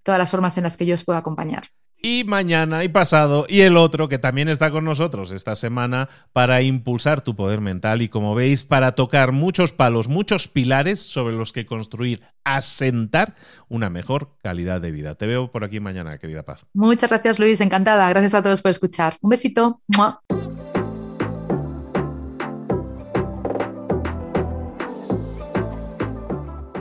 todas 0.04 0.20
las 0.20 0.30
formas 0.30 0.58
en 0.58 0.66
las 0.66 0.76
que 0.76 0.86
yo 0.86 0.96
os 0.96 1.06
puedo 1.06 1.18
acompañar 1.18 1.64
y 2.06 2.24
mañana 2.24 2.84
y 2.84 2.88
pasado 2.88 3.48
y 3.50 3.62
el 3.62 3.78
otro 3.78 4.08
que 4.08 4.20
también 4.20 4.48
está 4.48 4.70
con 4.70 4.86
nosotros 4.86 5.32
esta 5.32 5.56
semana 5.56 6.08
para 6.34 6.62
impulsar 6.62 7.22
tu 7.22 7.36
poder 7.36 7.62
mental 7.62 8.04
y 8.04 8.10
como 8.10 8.36
veis 8.36 8.62
para 8.62 8.92
tocar 8.92 9.32
muchos 9.32 9.72
palos, 9.72 10.08
muchos 10.08 10.48
pilares 10.48 11.00
sobre 11.00 11.36
los 11.36 11.52
que 11.52 11.66
construir, 11.66 12.22
asentar 12.44 13.34
una 13.70 13.90
mejor 13.90 14.38
calidad 14.44 14.82
de 14.82 14.92
vida. 14.92 15.16
Te 15.16 15.26
veo 15.26 15.52
por 15.52 15.64
aquí 15.64 15.80
mañana, 15.80 16.20
querida 16.20 16.44
Paz. 16.44 16.68
Muchas 16.76 17.10
gracias 17.10 17.40
Luis, 17.40 17.60
encantada. 17.60 18.08
Gracias 18.10 18.36
a 18.36 18.44
todos 18.44 18.62
por 18.62 18.70
escuchar. 18.70 19.18
Un 19.22 19.32
besito. 19.32 19.82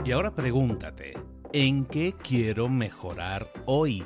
Y 0.05 0.11
ahora 0.11 0.35
pregúntate, 0.35 1.17
¿en 1.51 1.85
qué 1.85 2.13
quiero 2.21 2.69
mejorar 2.69 3.51
hoy? 3.65 4.05